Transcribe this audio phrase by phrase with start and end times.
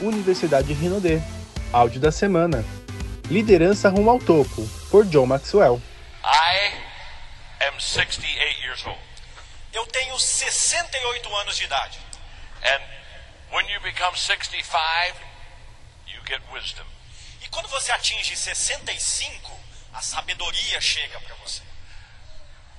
[0.00, 1.20] Universidade Rinodê.
[1.72, 2.64] Áudio da semana.
[3.30, 5.80] Liderança rumo ao topo, por John Maxwell.
[6.24, 6.72] I
[7.68, 8.98] am 68 years old.
[9.72, 11.98] Eu tenho 68 anos de idade.
[12.62, 12.82] And
[13.52, 15.18] when you become 65,
[16.06, 16.86] you get wisdom.
[17.42, 19.52] E quando você atinge 65,
[19.92, 21.62] a sabedoria chega para você.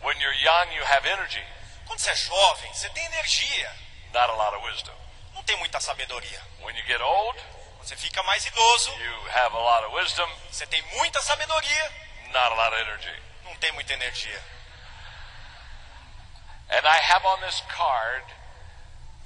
[0.04, 1.44] When you're young, you have energy,
[1.90, 3.76] Quando você é jovem, você tem energia,
[4.14, 4.94] not a lot of wisdom.
[5.50, 6.42] Tem muita sabedoria.
[6.62, 7.40] When you get old,
[7.78, 11.92] Quando você fica mais idoso, you have a lot of wisdom, você tem muita sabedoria,
[12.28, 13.24] not a lot of energy.
[13.46, 14.44] não tem muita energia.
[16.70, 18.26] And I have on this card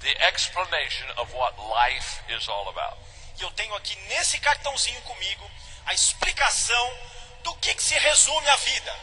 [0.00, 2.96] the explanation of what life is all about.
[3.38, 5.50] E eu tenho aqui nesse cartãozinho comigo
[5.84, 6.98] a explicação
[7.42, 8.96] do que, que se resume a vida.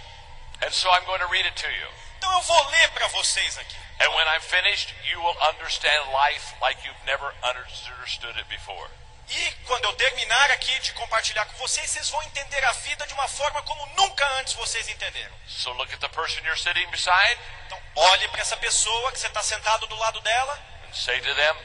[0.63, 1.87] And so I'm going to read it to you.
[2.17, 3.77] Então eu vou ler para vocês aqui.
[4.01, 8.89] And when I'm finished, you will understand life like you've never understood it before.
[9.29, 13.13] E quando eu terminar aqui de compartilhar com vocês, vocês vão entender a vida de
[13.13, 15.33] uma forma como nunca antes vocês entenderam.
[15.47, 19.27] So look at the person you're sitting beside Então olhe para essa pessoa que você
[19.27, 21.55] está sentado do lado dela, and say to them,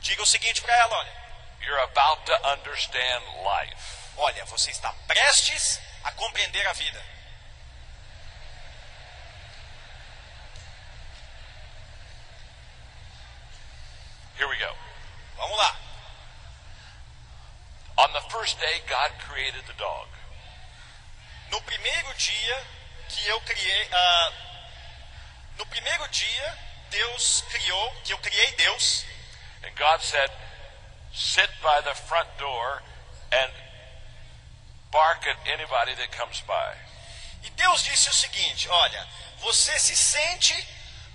[0.00, 1.18] diga o seguinte para ela, olha,
[1.60, 3.76] You're about to understand life.
[4.16, 7.04] olha, você está prestes a compreender a vida.
[14.38, 14.72] Here we go.
[15.36, 15.76] Vamos lá.
[17.98, 20.06] On the first day, God created the dog.
[21.50, 22.56] No primeiro dia
[23.08, 24.32] que eu criei, ah,
[25.58, 26.58] no primeiro dia
[26.90, 29.04] Deus criou, que eu criei Deus,
[29.64, 30.30] And God said,
[31.12, 32.82] Sit by the front door
[33.32, 33.50] and
[34.92, 36.74] bark at anybody that comes by.
[37.44, 39.06] E Deus disse o seguinte: olha,
[39.40, 40.54] você se sente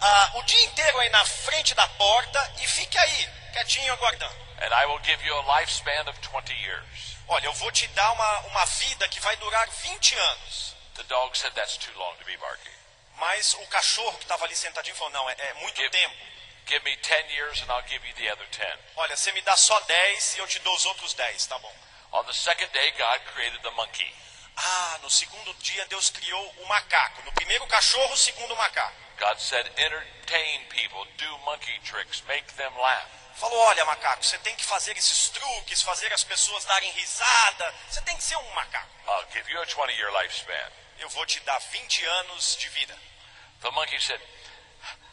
[0.06, 4.36] ah, o dia inteiro aí na frente da porta e fique aí, quietinho aguardando.
[4.62, 6.86] And I will give you a lifespan of 20 years.
[7.28, 10.76] Olha, eu vou te dar uma, uma vida que vai durar 20 anos.
[10.96, 12.72] The dog said, That's too long to be barking.
[13.18, 16.16] Mas o cachorro que estava ali sentadinho falou: não, é, é muito Give, tempo.
[16.68, 18.80] give me 10 years and I'll give you the other 10.
[18.96, 21.74] Olha, você me dá só 10 e eu te dou os outros 10, tá bom?
[22.12, 24.14] On the second day, God created the monkey.
[24.56, 27.22] Ah, no segundo dia Deus criou o macaco.
[27.24, 29.03] No primeiro cachorro, o segundo macaco.
[29.20, 33.10] God said, Entertain people, do monkey tricks, make them laugh.
[33.36, 37.74] Falou: olha, macaco, você tem que fazer esses truques, fazer as pessoas darem risada.
[37.90, 38.90] Você tem que ser um macaco.
[39.08, 40.72] I'll give you a 20 year lifespan.
[41.00, 42.98] Eu vou te dar 20 anos de vida.
[43.62, 44.22] The monkey said,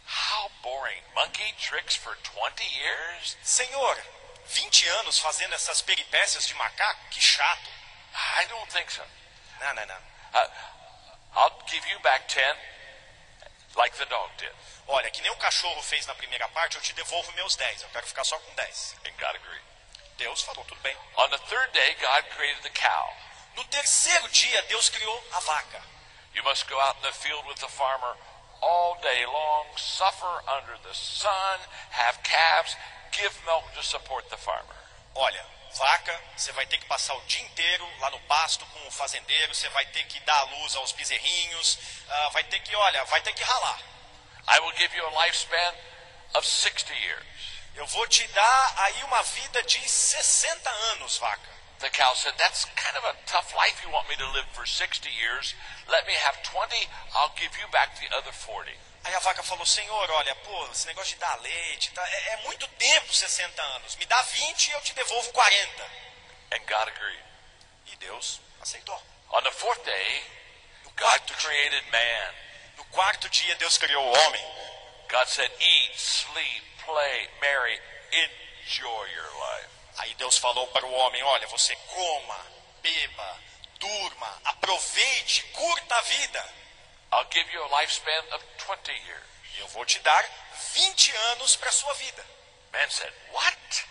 [0.07, 1.03] How boring.
[1.15, 3.37] Monkey tricks for 20 years?
[3.43, 3.97] Senhor,
[4.47, 7.01] 20 anos fazendo essas peripécias de macaco?
[7.11, 7.71] Que chato.
[8.13, 9.03] I don't think so.
[9.61, 10.03] Não, não, não.
[10.35, 10.51] Uh,
[11.37, 12.57] I'll give you back 10
[13.77, 14.53] like the dog did.
[14.89, 17.83] Olha, que nem o cachorro fez na primeira parte, eu te devolvo meus 10.
[17.83, 18.97] Eu quero ficar só com 10.
[19.07, 19.63] And God agreed.
[20.19, 20.97] Deus falou, tudo bem.
[21.17, 23.17] On the third day, God created the cow.
[23.57, 25.83] No terceiro dia, Deus criou a vaca.
[26.35, 28.17] You must go out in the field with the farmer
[28.63, 31.59] all day long, suffer under the sun,
[31.91, 32.77] have calves,
[33.13, 34.77] give milk to support the farmer.
[35.17, 35.45] Olha,
[35.75, 39.55] vaca, você vai ter que passar o dia inteiro lá no pasto com o fazendeiro,
[39.55, 43.21] você vai ter que dar a luz aos bezerrinhos, ah, vai ter que, olha, vai
[43.23, 43.81] ter que ralar.
[44.49, 45.75] I will give you a lifespan
[46.35, 47.25] of 60 years.
[47.77, 51.61] Eu vou te dar aí uma vida de 60 anos, vaca.
[51.79, 54.67] The cow said, That's kind of a tough life you want me to live for
[54.67, 55.55] 60 years.
[55.89, 56.77] Let me have 20,
[57.15, 58.71] I'll give you back the other 40.
[59.03, 62.37] Aí a vaca falou, senhor, olha, pô, esse negócio de dar leite, tá, é, é
[62.39, 63.97] muito tempo 60 anos.
[63.97, 65.85] Me dá 20 e eu te devolvo 40.
[66.53, 67.25] And God agreed.
[67.87, 69.01] E Deus aceitou.
[69.31, 70.25] On the fourth day,
[70.85, 72.35] No God quarto, created man.
[72.77, 74.45] no quarto dia, Deus criou o homem.
[75.09, 77.81] God said, Eat, sleep, play, marry,
[78.13, 79.69] enjoy your life.
[79.99, 82.47] Aí Deus falou para o homem, olha, você coma,
[82.83, 83.39] beba,
[83.79, 86.55] durma, aproveite, curta a vida.
[89.55, 90.25] E eu vou te dar
[90.75, 92.25] 20 anos para sua vida.
[92.73, 93.87] Man said, What?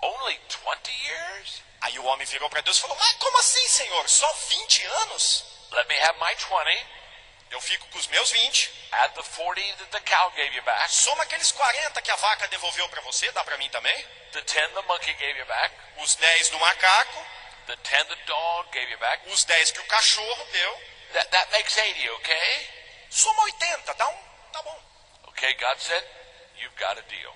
[0.00, 1.62] Only 20 years?
[1.80, 4.08] Aí o homem virou para Deus e falou, mas como assim, senhor?
[4.08, 5.44] Só 20 anos?
[5.72, 6.86] Let me have my 20.
[7.50, 10.92] Eu fico com os meus 20, Add the 40 that the cow gave you back.
[10.92, 14.06] soma aqueles 40 que a vaca devolveu para você, dá para mim também.
[14.32, 15.74] The 10 the monkey gave you back.
[15.98, 17.26] Os 10 do macaco,
[17.66, 19.28] The 10 the dog gave you back.
[19.30, 20.82] os 10 que o cachorro deu.
[21.14, 22.50] That, that makes 80, okay?
[23.10, 24.16] Soma 80, tá um,
[24.52, 24.78] tá bom.
[25.28, 26.04] Okay, God said,
[26.60, 27.32] you've got a deal.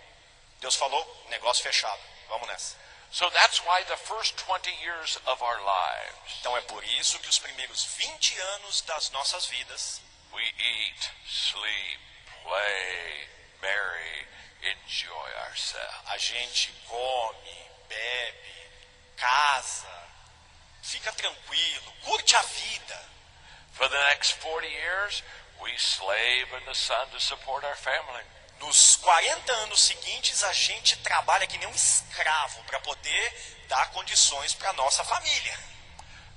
[0.60, 2.00] Deus falou, negócio fechado.
[2.28, 2.76] Vamos nessa.
[3.12, 6.38] So that's why the first 20 years of our lives.
[6.40, 10.00] Então é por isso que os primeiros 20 anos das nossas vidas,
[10.32, 12.00] we eat, sleep,
[12.42, 13.28] play,
[13.60, 14.26] marry,
[14.62, 16.10] enjoy ourselves.
[16.10, 18.70] A gente come, bebe,
[19.16, 20.08] casa,
[20.82, 23.10] fica tranquilo, curte a vida.
[23.72, 25.22] For the next 40 years,
[25.62, 28.22] we slave in the sun to support our family.
[28.60, 33.32] Nos 40 anos seguintes, a gente trabalha que nem um escravo para poder
[33.68, 35.58] dar condições para nossa família.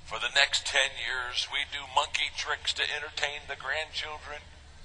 [0.06, 4.40] For the next 10 years, we do monkey tricks to entertain the grandchildren.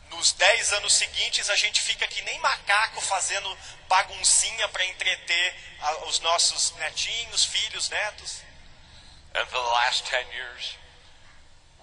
[0.09, 3.57] Nos 10 anos seguintes, a gente fica que nem macaco fazendo
[3.88, 8.42] baguncinha para entreter a, os nossos netinhos, filhos, netos.
[9.33, 10.75] And for the last 10 years,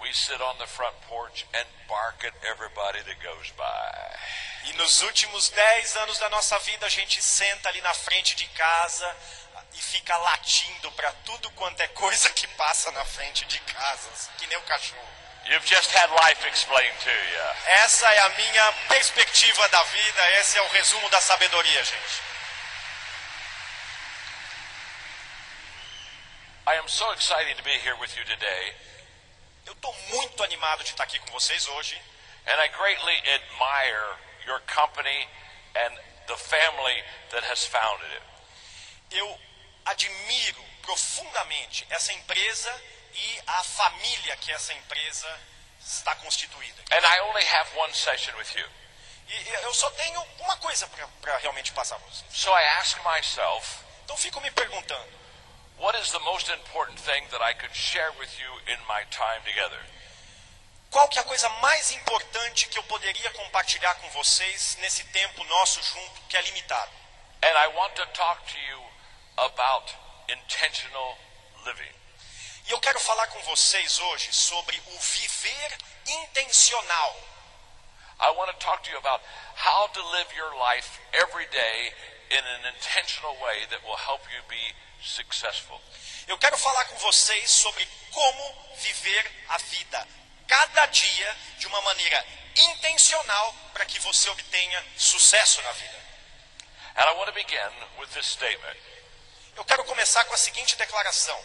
[0.01, 3.93] we sit on the front porch and bark at everybody that goes by.
[4.71, 8.47] E nos últimos 10 anos da nossa vida, a gente senta ali na frente de
[8.49, 9.17] casa
[9.75, 14.47] e fica latindo para tudo quanto é coisa que passa na frente de casa, que
[14.47, 15.09] nem um cachorro.
[15.47, 17.43] You've just had life explained to you.
[17.83, 22.29] Essa é a minha perspectiva da vida, esse é o resumo da sabedoria, gente.
[26.67, 28.77] I am so excited to be here with you today,
[29.69, 32.01] Eu estou muito animado de estar aqui com vocês hoje.
[32.47, 34.17] and I greatly admire
[34.47, 35.29] your company
[35.77, 35.95] and
[36.27, 38.23] the family that has founded it.
[39.11, 39.39] Eu
[39.85, 42.83] admiro profundamente essa empresa
[43.13, 45.41] e a família que essa empresa
[45.79, 46.83] está constituída.
[46.91, 48.67] And I only have one session with you.
[49.29, 50.89] E eu só tenho uma coisa
[51.21, 52.35] para realmente passar para vocês.
[52.35, 55.18] So I ask myself, Então fico me perguntando,
[55.79, 59.43] what is the most important thing that I could share with you in my time
[59.45, 59.83] together?
[60.91, 65.45] qual que é a coisa mais importante que eu poderia compartilhar com vocês nesse tempo
[65.45, 66.91] nosso junto, que é limitado?
[67.43, 68.83] And I want to talk to you
[69.37, 69.95] about
[70.29, 71.19] intentional
[71.65, 71.93] living.
[72.67, 77.17] E eu quero falar com vocês hoje sobre o viver intencional.
[78.21, 79.23] I want to talk to you about
[79.55, 81.95] how to live your life every day
[82.31, 85.81] in an intentional way that will help you be successful.
[86.27, 90.07] Eu quero falar com vocês sobre como viver a vida
[90.47, 95.99] cada dia de uma maneira intencional para que você obtenha sucesso na vida.
[96.97, 98.77] And I want to begin with this statement.
[99.57, 101.39] Eu quero começar com a seguinte declaração: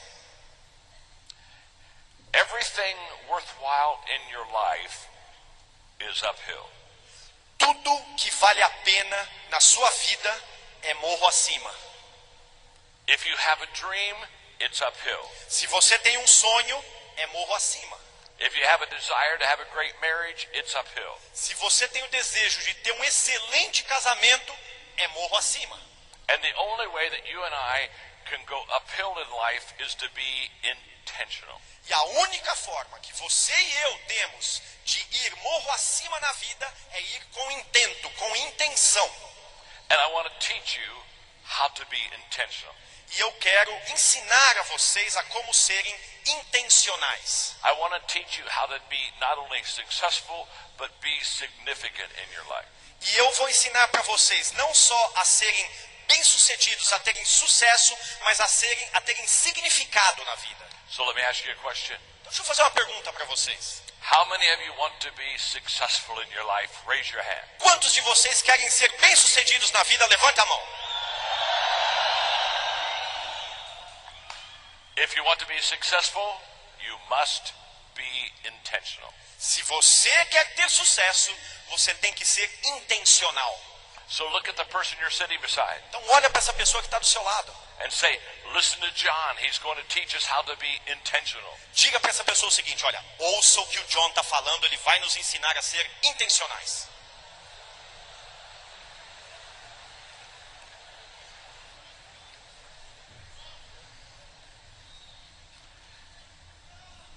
[2.33, 2.97] Everything
[3.27, 5.07] worthwhile in your life
[5.99, 6.69] is uphill.
[7.63, 10.43] tudo que vale a pena na sua vida
[10.81, 11.73] é morro acima.
[13.07, 14.15] If you have a dream,
[14.59, 15.29] it's uphill.
[15.47, 16.83] Se você tem um sonho,
[17.17, 17.99] é morro acima.
[18.39, 21.19] If you have a desire to have a great marriage, it's uphill.
[21.33, 24.53] Se você tem o desejo de ter um excelente casamento,
[24.97, 25.79] é morro acima.
[26.29, 27.89] And the only way that you and I
[28.25, 31.61] can go uphill in life is to be intentional.
[31.87, 36.73] E a única forma que você e eu temos de ir morro acima na vida
[36.93, 39.09] é ir com intento, com intenção.
[39.89, 41.03] And I want to teach you
[41.43, 42.73] how to be intentional.
[43.15, 45.95] E eu quero ensinar a vocês a como serem
[46.25, 47.55] intencionais.
[47.63, 52.33] I want to teach you how to be not only successful, but be significant in
[52.33, 52.67] your life.
[53.01, 55.69] E eu vou ensinar para vocês não só a serem
[56.07, 60.67] bem-sucedidos, a terem sucesso, mas a serem a terem significado na vida.
[60.89, 61.97] So let me ask you a question.
[62.21, 63.83] Então, deixa eu fazer uma pergunta para vocês.
[64.11, 66.73] How many of you want to be successful in your life?
[66.87, 67.47] Raise your hand.
[67.59, 70.05] Quantos de vocês querem ser bem-sucedidos na vida?
[70.07, 70.82] Levanta a mão.
[75.03, 76.23] If you want to be successful,
[76.79, 77.53] you must
[77.93, 79.13] be intentional.
[79.37, 81.31] Se você quer ter sucesso,
[81.69, 83.59] você tem que ser intencional.
[84.07, 86.99] So look at the person you're sitting beside Então olha para essa pessoa que está
[86.99, 87.53] do seu lado.
[87.83, 88.17] and say,
[88.53, 89.35] Listen to John.
[89.39, 91.57] He's going to teach us how to be intentional.
[91.73, 94.77] Diga para essa pessoa o seguinte: olha, ouça o que o John está falando, ele
[94.77, 96.87] vai nos ensinar a ser intencionais.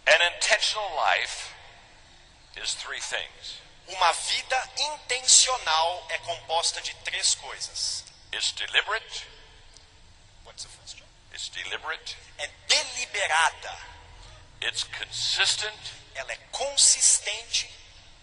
[0.07, 0.65] An intentional life is three things
[3.89, 8.05] Uma vida intencional é composta de três coisas.
[8.33, 9.27] it's deliberate,
[10.45, 11.09] What's the first one?
[11.33, 13.79] it's deliberate, É deliberada,
[14.63, 15.79] it's consistent,
[16.15, 17.71] ela é consistente,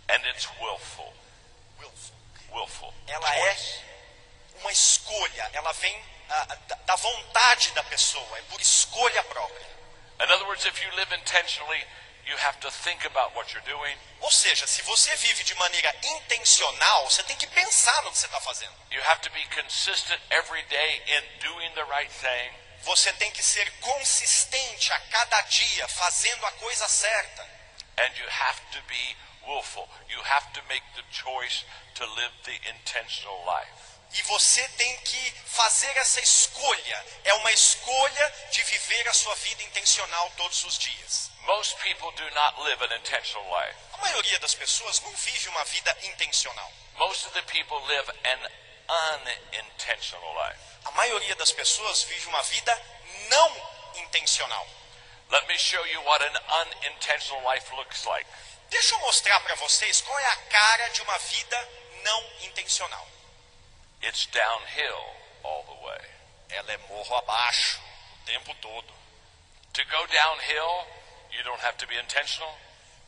[0.09, 1.13] and it's willful.
[1.79, 2.15] willful.
[2.51, 2.93] Willful.
[3.07, 3.79] Ela Choice.
[4.55, 9.73] é uma escolha, ela vem ah, da, da vontade da pessoa, é por escolha própria.
[10.19, 11.83] In other words, if you live intentionally,
[12.25, 13.95] you have to think about what you're doing.
[14.21, 18.25] Ou seja, se você vive de maneira intencional, você tem que pensar no que você
[18.25, 18.73] está fazendo.
[18.91, 22.51] You have to be consistent every day in doing the right thing.
[22.83, 27.43] Você tem que ser consistente a cada dia, fazendo a coisa certa.
[27.97, 29.87] And you have to be willful.
[30.09, 31.65] You have to make the choice
[31.95, 33.92] to live the intentional life.
[34.13, 37.05] E você tem que fazer essa escolha.
[37.23, 41.31] É uma escolha de viver a sua vida intencional todos os dias.
[41.41, 43.77] Most people do not live an intentional life.
[43.93, 46.71] A maioria das pessoas não vive uma vida intencional.
[46.95, 48.49] Most of the people live an
[48.87, 50.59] unintentional life.
[50.85, 52.81] A maioria das pessoas vive uma vida
[53.29, 54.67] não intencional.
[55.29, 58.29] Let me show you what an unintentional life looks like.
[58.69, 61.69] Deixa eu mostrar para vocês qual é a cara de uma vida
[62.03, 63.07] não intencional.
[64.03, 65.05] It's downhill
[65.43, 66.01] all the way.
[66.49, 67.79] Ela é morro abaixo
[68.21, 68.93] o tempo todo.
[69.73, 70.87] To go downhill,
[71.31, 72.53] you don't have to be intentional.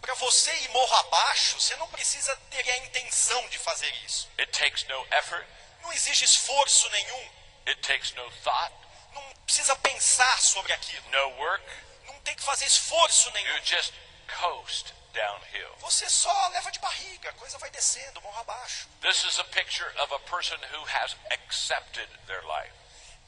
[0.02, 4.30] Para você ir morro abaixo, você não precisa ter a intenção de fazer isso.
[4.40, 5.46] It takes no effort.
[5.82, 7.30] Não exige esforço nenhum.
[7.68, 8.74] It takes no thought,
[9.14, 11.10] Não precisa pensar sobre aquilo.
[11.10, 11.64] no work.
[12.06, 13.56] Não tem que fazer esforço nenhum.
[13.58, 13.94] You just
[14.40, 15.76] coast downhill.
[15.80, 18.88] Você só leva de barriga, a coisa vai descendo, morro abaixo.
[19.02, 22.74] This is a picture of a person who has accepted their life.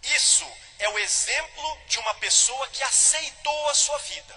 [0.04, 0.46] Isso
[0.80, 4.36] é o exemplo de uma pessoa que aceitou a sua vida.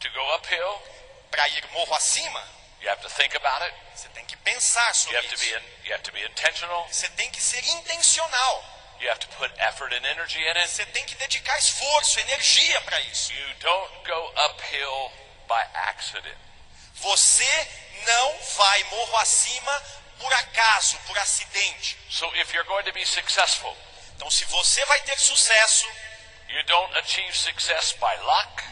[0.00, 0.82] To go uphill,
[1.30, 2.40] Para ir morro acima,
[2.80, 3.74] you have to think about it.
[3.94, 5.56] você tem que pensar You sobre have to be isso.
[5.58, 6.86] in, you have to be intentional.
[6.88, 8.64] Você tem que ser intencional.
[9.00, 10.68] You have to put effort and energy in it.
[10.68, 13.32] Você tem que dedicar esforço, energia para isso.
[13.32, 15.12] You don't go uphill
[15.48, 16.38] by accident.
[16.94, 17.68] Você
[18.06, 19.82] não vai morro acima
[20.18, 21.98] por acaso, por acidente.
[22.10, 23.76] So if you're going to be successful,
[24.16, 25.86] Então, se você vai ter sucesso,
[26.48, 28.62] you don't achieve success by luck.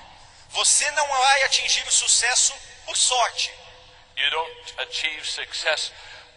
[0.50, 3.52] você não vai atingir o sucesso por sorte.
[4.16, 5.90] You don't achieve success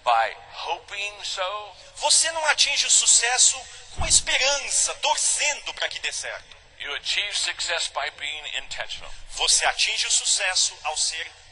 [0.03, 1.75] by hoping so.
[1.97, 3.61] Você não atinge o sucesso
[3.95, 6.55] com esperança, torcendo para que dê certo.
[6.79, 9.11] You achieve success by being intentional.
[9.31, 11.44] Você atinge o sucesso ao ser intencional.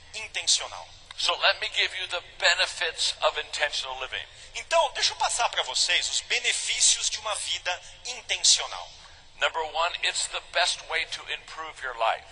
[1.17, 4.25] So let me give you the benefits of intentional living.
[4.55, 8.89] Então, deixa eu passar para vocês os benefícios de uma vida intencional.
[9.39, 12.25] Number one, it's the best way to improve your life.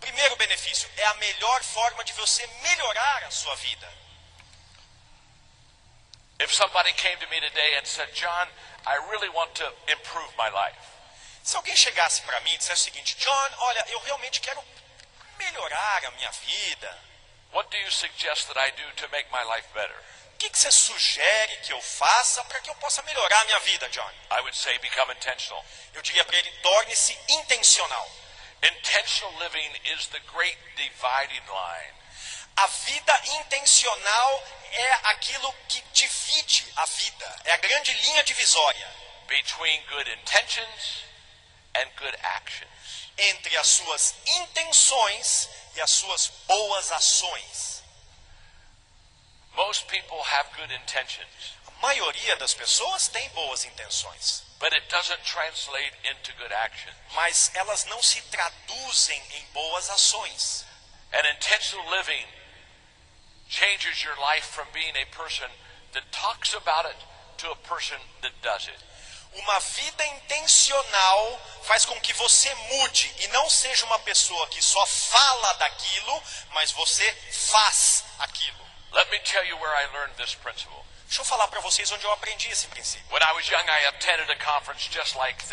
[0.00, 3.92] Primeiro benefício, é a melhor forma de você melhorar a sua vida.
[6.38, 8.48] If somebody came to me today and said, John,
[8.86, 10.78] I really want to improve my life,
[11.46, 14.60] Se alguém chegasse para mim e dissesse o seguinte, John, olha, eu realmente quero
[15.38, 17.05] melhorar a minha vida.
[17.52, 19.96] What do you suggest that I do to make my life better?
[20.34, 23.60] O que, que você sugere que eu faça para que eu possa melhorar a minha
[23.60, 24.10] vida, John?
[24.30, 25.64] I would say become intentional.
[25.94, 28.10] Eu diria para ele, torne-se intencional.
[28.62, 31.94] Intentional living is the great dividing line.
[32.56, 38.90] A vida intencional é aquilo que divide a vida, é a grande linha divisória
[39.26, 41.04] between good intentions
[41.74, 43.05] and good actions.
[43.18, 47.82] Entre as suas intenções e as suas boas ações.
[49.54, 55.22] Most people have good intentions, A maioria das pessoas tem boas intenções, but it doesn't
[55.24, 56.94] translate into good actions.
[57.14, 60.64] mas elas não se traduzem em boas ações.
[61.12, 62.26] And intentional living
[63.48, 65.48] changes your life from being a person
[65.92, 66.98] that talks about it
[67.38, 68.78] to a person that does it.
[69.32, 74.84] Uma vida intencional faz com que você mude e não seja uma pessoa que só
[74.86, 77.12] fala daquilo, mas você
[77.50, 78.66] faz aquilo.
[78.92, 80.84] Let me tell you where I learned this principle.
[81.06, 83.06] Deixa eu falar para vocês onde eu aprendi esse princípio.
[83.10, 83.66] Young,
[85.16, 85.44] like.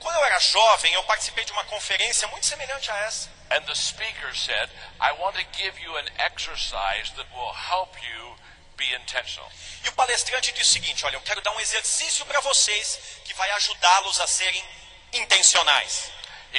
[0.00, 3.28] Quando eu era jovem, eu participei de uma conferência muito semelhante a essa.
[3.50, 8.36] And the speaker said, I want to give you an exercise that will help you.
[9.84, 13.34] E o palestrante disse o seguinte: Olha, eu quero dar um exercício para vocês que
[13.34, 14.64] vai ajudá-los a serem
[15.12, 16.10] intencionais.
[16.52, 16.58] Uh,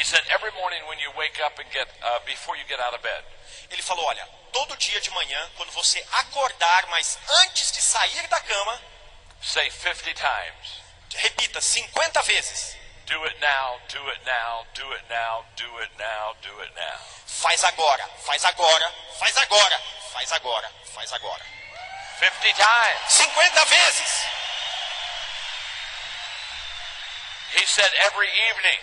[3.70, 8.40] Ele falou: Olha, todo dia de manhã, quando você acordar, mas antes de sair da
[8.42, 8.82] cama,
[9.42, 10.84] say 50 times,
[11.16, 16.34] repita 50 vezes: do it now, do it now, do it now, do it now,
[16.42, 17.00] do it now.
[17.26, 19.82] Faz agora, faz agora, faz agora,
[20.14, 21.53] faz agora, faz agora.
[22.20, 23.00] 50 times.
[23.08, 24.12] 50 vezes.
[27.54, 28.80] He said, every evening,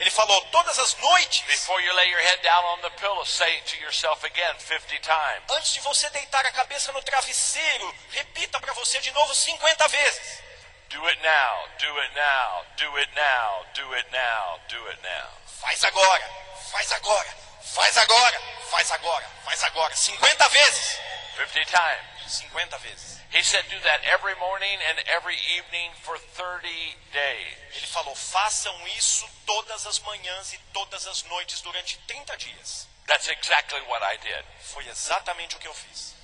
[0.00, 3.58] Ele falou: Todas as noites, before you lay your head down on the pillow, say
[3.58, 5.42] it to yourself again 50 times.
[5.50, 10.42] antes de você deitar a cabeça no travesseiro, repita para você de novo 50 vezes.
[10.88, 15.28] Do it now, do it now, do it now, do it now, do it now.
[15.60, 16.30] Faz agora,
[16.72, 18.40] faz agora, faz agora,
[18.70, 19.94] faz agora, faz agora.
[19.94, 20.98] 50 vezes.
[21.36, 22.09] 50 times.
[22.38, 23.18] 50 vezes.
[23.32, 26.68] He said, do that every morning and every evening for 30
[27.12, 27.56] days.
[27.76, 32.88] Ele falou: façam isso todas as manhãs e todas as noites durante 30 dias.
[33.06, 34.44] That's exactly what I did.
[34.60, 36.20] Foi exatamente o que eu fiz.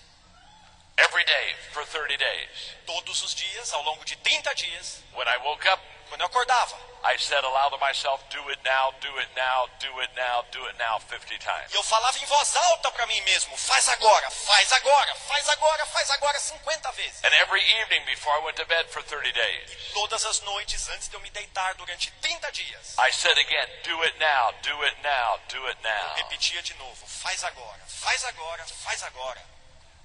[0.98, 2.76] every day for 30 days.
[2.86, 6.76] Todos os dias, ao longo de 30 dias, When I woke up, quando eu acordava.
[7.06, 10.66] I said aloud to myself, Do it now, do it now, do it now, do
[10.66, 11.72] it now 50 times.
[11.72, 15.86] E eu falava em voz alta para mim mesmo: faz agora, faz agora, faz agora,
[15.86, 17.24] faz agora 50 vezes.
[17.24, 21.08] And every evening before I went to bed for 30 days, Todas as noites antes
[21.08, 22.96] de eu me deitar durante 30 dias.
[22.98, 26.14] I said again, Do it now, do it now, do it now.
[26.16, 29.40] Repetia de novo: faz agora, faz agora, faz agora.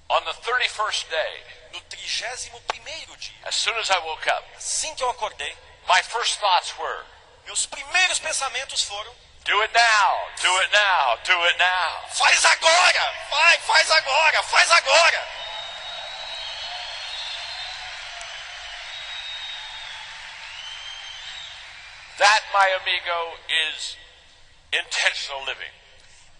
[0.08, 5.02] On the 31st day, No 31 dia, as soon as I woke up, assim que
[5.02, 5.56] eu acordei,
[5.88, 7.04] my first thoughts were,
[7.46, 9.12] meus primeiros pensamentos foram:
[9.44, 10.10] Do it now,
[10.40, 12.04] do it now, do it now.
[12.10, 15.42] faz agora, vai, faz agora, faz agora.
[22.18, 23.96] That, my amigo, is
[24.72, 25.72] intentional living.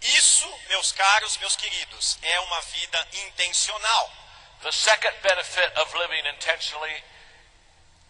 [0.02, 4.12] Isso, meus caros, meus queridos, é uma vida intencional.
[4.62, 7.02] The second benefit of living intentionally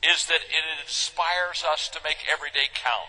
[0.03, 3.09] is that it inspires us to make every day count.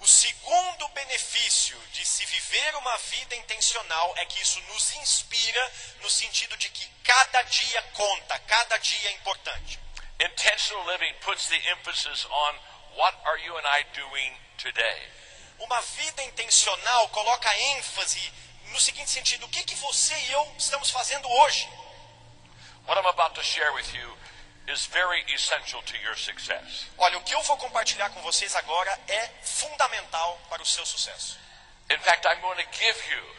[0.00, 6.08] O segundo benefício de se viver uma vida intencional é que isso nos inspira no
[6.08, 9.78] sentido de que cada dia conta, cada dia é importante.
[10.20, 12.54] Intentional living puts the emphasis on
[12.96, 15.08] what are you and I doing today?
[15.58, 18.32] Uma vida intencional coloca ênfase
[18.66, 21.68] no seguinte sentido: o que, que você e eu estamos fazendo hoje?
[22.86, 24.17] What I'm about to share with you
[26.98, 31.38] Olha, o que eu vou compartilhar com vocês agora é fundamental para o seu sucesso.
[31.90, 33.36] In fact, I'm going to give you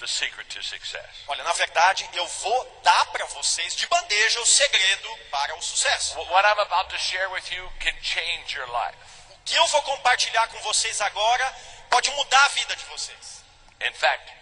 [0.00, 1.08] the secret to success.
[1.28, 6.14] Olha, na verdade, eu vou dar para vocês de bandeja o segredo para o sucesso.
[6.14, 8.98] Wh- What I'm about to share with you can change your life.
[9.30, 11.56] O que eu vou compartilhar com vocês agora
[11.90, 13.44] pode mudar a vida de vocês.
[13.82, 14.32] In fact,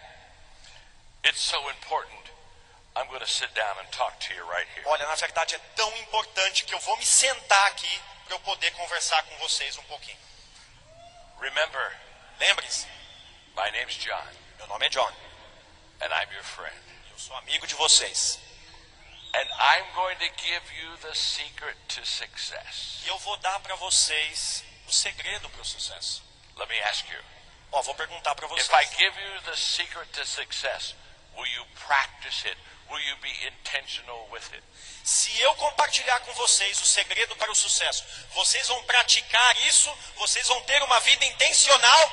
[1.23, 2.24] it's so important.
[2.95, 4.67] Right.
[4.85, 8.71] Olha, na verdade é tão importante que eu vou me sentar aqui para eu poder
[8.71, 10.17] conversar com vocês um pouquinho.
[11.39, 11.97] Remember,
[12.39, 12.85] Lembrem-se,
[13.55, 15.11] my name's John, meu nome é John.
[16.01, 16.75] and I'm your friend.
[17.11, 18.39] Eu sou amigo de vocês.
[19.33, 23.01] And I'm going to give you the secret to success.
[23.05, 26.23] E eu vou dar para vocês o segredo para o sucesso.
[26.57, 27.23] Let me ask you
[27.71, 28.67] Ó, vou perguntar para vocês.
[28.67, 30.93] if I give you the secret to success,
[31.35, 32.57] will you practice it?
[32.89, 34.63] Will you be intentional with it?
[35.03, 39.91] Se eu compartilhar com vocês o segredo para o sucesso, vocês vão praticar isso?
[40.17, 42.11] Vocês vão ter uma vida intencional?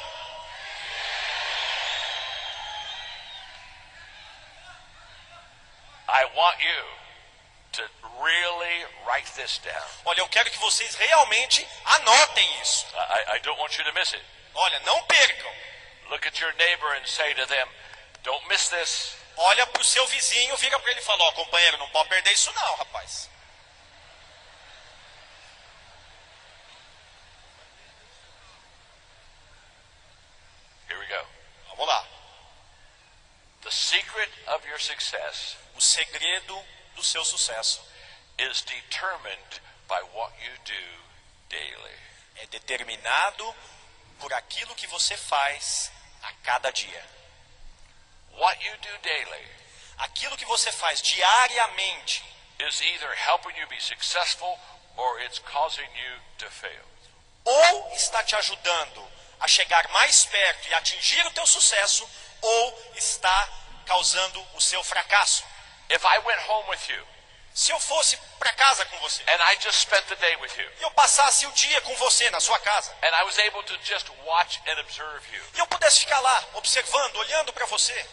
[6.09, 6.83] I want you
[7.73, 7.83] to
[8.21, 9.87] really write this down.
[10.05, 12.87] Olha, eu quero que vocês realmente anotem isso.
[12.95, 14.23] I, I- I don't want you to miss it.
[14.55, 15.51] Olha, não percam.
[16.11, 17.69] Look at your neighbor and say to them,
[18.23, 19.17] don't miss this.
[19.37, 22.33] Olha para o seu vizinho, vira para ele e fala: Ó, companheiro, não pode perder
[22.33, 23.31] isso não, rapaz.
[30.89, 31.27] Here we go.
[31.71, 32.07] Vamos lá.
[33.63, 36.65] The secret of your success O segredo
[36.95, 37.81] do seu sucesso
[38.39, 41.03] is determined by what you do
[41.49, 41.99] daily.
[42.37, 43.55] é determinado
[44.19, 45.91] por aquilo que você faz
[46.23, 47.22] a cada dia.
[48.39, 49.49] What you do daily
[49.99, 52.25] Aquilo que você faz diariamente
[52.59, 54.59] is either helping you be successful
[54.97, 56.85] or it's causing you to fail.
[57.45, 59.09] ou está te ajudando
[59.41, 62.09] a chegar mais perto e atingir o teu sucesso,
[62.41, 63.49] ou está
[63.87, 65.45] causando o seu fracasso.
[65.91, 67.12] If I went home with you
[67.55, 70.71] Se eu fosse para casa com você and I just spent the day with you.
[70.79, 73.79] e eu passasse o dia com você na sua casa and I was able to
[73.85, 78.07] just watch and observe you, e eu pudesse ficar lá observando, olhando para você,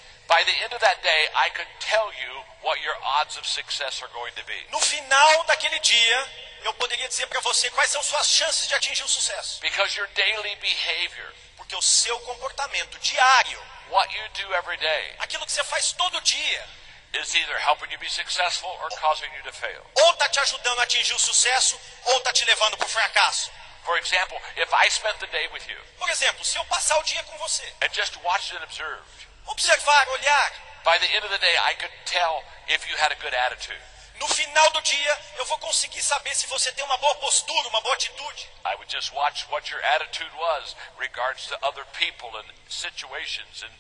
[4.70, 6.28] no final daquele dia
[6.64, 10.08] eu poderia dizer para você quais são suas chances de atingir o sucesso, Because your
[10.10, 15.64] daily behavior, porque o seu comportamento diário, what you do every day, aquilo que você
[15.64, 16.70] faz todo dia,
[17.14, 19.84] is either helping you be successful or causing you to fail.
[19.98, 23.52] ou está te ajudando a atingir o sucesso, ou está te levando para o fracasso.
[23.84, 27.04] For example, if I spent the day with you Por exemplo, se eu passar o
[27.04, 30.52] dia com você, and just watched and observed, observar, olhar,
[30.84, 33.82] by the end of the day, I could tell if you had a good attitude.
[34.20, 37.82] no final do dia eu vou conseguir saber se você tem uma boa postura, uma
[37.82, 38.48] boa atitude.
[38.66, 43.74] I would just watch what your attitude was regards to other people and situations and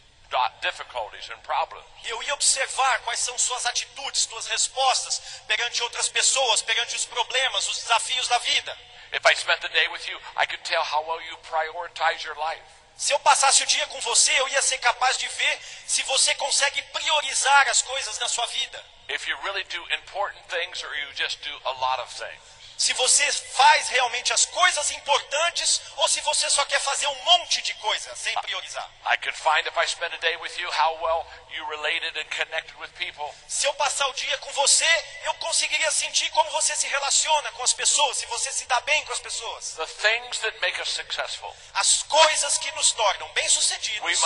[2.05, 7.67] Eu ia observar quais são suas atitudes, suas respostas perante outras pessoas, perante os problemas,
[7.67, 8.77] os desafios da vida.
[9.11, 12.37] If I spent the day with you, I could tell how well you prioritize your
[12.37, 12.63] life.
[12.95, 16.35] Se eu passasse o dia com você, eu ia ser capaz de ver se você
[16.35, 18.83] consegue priorizar as coisas na sua vida.
[19.07, 22.58] If you really do important things or you just do a lot of things.
[22.79, 27.61] Se você faz realmente as coisas importantes ou se você só quer fazer um monte
[27.61, 28.89] de coisa sem priorizar.
[29.05, 32.23] I could find if I spent a day with you how well you related and
[32.33, 33.35] connected with people.
[33.49, 34.85] Se eu passar o dia com você,
[35.25, 39.03] eu conseguiria sentir como você se relaciona com as pessoas, se você se dá bem
[39.03, 39.75] com as pessoas.
[39.75, 44.23] The things that make us successful, As coisas que nos tornam bem-sucedidos,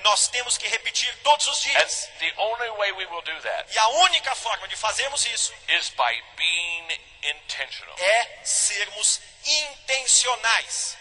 [0.00, 2.10] nós temos que repetir todos os dias.
[2.18, 5.88] the only way we will do that E a única forma de fazermos isso is
[5.88, 7.15] by being.
[7.98, 10.96] É sermos intencionais.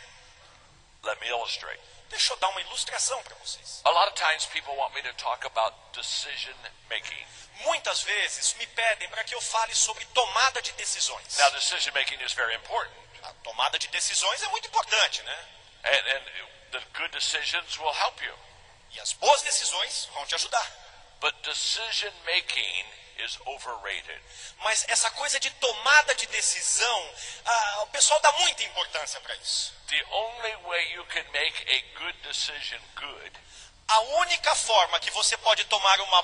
[1.03, 1.81] Let me illustrate.
[2.09, 3.81] Deixa eu dar uma ilustração para vocês.
[3.83, 6.55] A lot of times people want me to talk about decision
[6.89, 7.27] making.
[7.61, 11.37] Muitas vezes me pedem para que eu fale sobre tomada de decisões.
[11.37, 15.47] Now, decision making is very important, A tomada de decisões é muito importante, né?
[15.85, 16.23] and, and
[16.71, 18.33] the good decisions will help you.
[18.91, 20.71] E as boas decisões vão te ajudar.
[21.21, 22.85] But decision making.
[24.59, 27.13] Mas essa coisa de tomada de decisão,
[27.45, 29.73] ah, o pessoal dá muita importância para isso.
[29.87, 33.39] The only way you can make a good decision good
[33.87, 36.21] A única forma que você pode tomar uma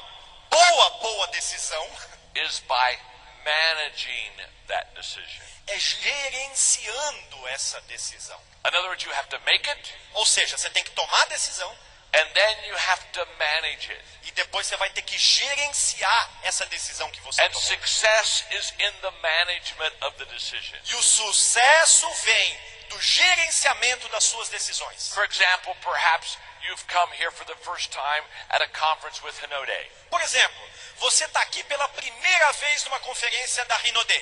[0.50, 1.88] boa, boa decisão
[2.36, 3.00] is by
[3.44, 4.34] managing
[4.68, 5.46] that decision.
[5.68, 8.40] é gerenciando essa decisão.
[8.66, 11.26] In other words, you have to make it, Ou seja, você tem que tomar a
[11.26, 11.78] decisão
[12.14, 14.04] and then you have to manage it.
[14.24, 17.62] e depois você vai ter que gerenciar essa decisão que você And tomou.
[17.68, 20.78] success is in the management of the decision.
[20.86, 25.14] E o sucesso vem do gerenciamento das suas decisões.
[25.14, 29.92] For example, perhaps you've come here for the first time at a conference with Hinode,
[30.10, 34.22] Por exemplo, você está aqui pela primeira vez numa conferência da Rinode.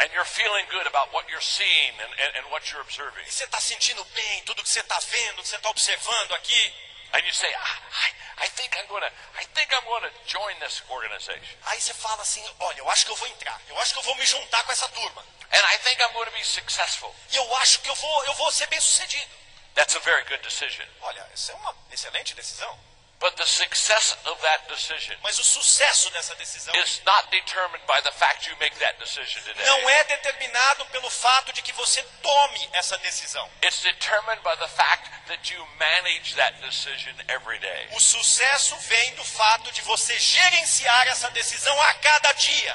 [0.00, 3.22] and you're feeling good about what you're seeing and, and, and what you're observing.
[3.26, 6.74] E você está sentindo bem tudo que você está vendo, que você está observando aqui.
[7.12, 10.54] And you say, "Ah, I, I think I'm going to, I think I'm to join
[10.60, 13.92] this organization, Aí você fala assim: olha, eu acho que eu vou entrar, eu acho
[13.92, 15.24] que eu vou me juntar com essa turma.
[15.52, 18.34] and I think I'm going to be successful." E eu acho que eu vou, eu
[18.34, 19.40] vou ser bem sucedido.
[19.74, 20.86] That's a very good decision.
[21.02, 22.78] Olha, essa é uma excelente decisão.
[23.20, 28.00] But the success of that decision Mas o sucesso dessa decisão is not determined by
[28.00, 29.62] the fact you make that decision today.
[29.66, 33.46] não é determinado pelo fato de que você tome essa decisão.
[33.62, 37.88] It's determined by the fact that you manage that decision every day.
[37.92, 42.74] O sucesso vem do fato de você gerenciar essa decisão a cada dia.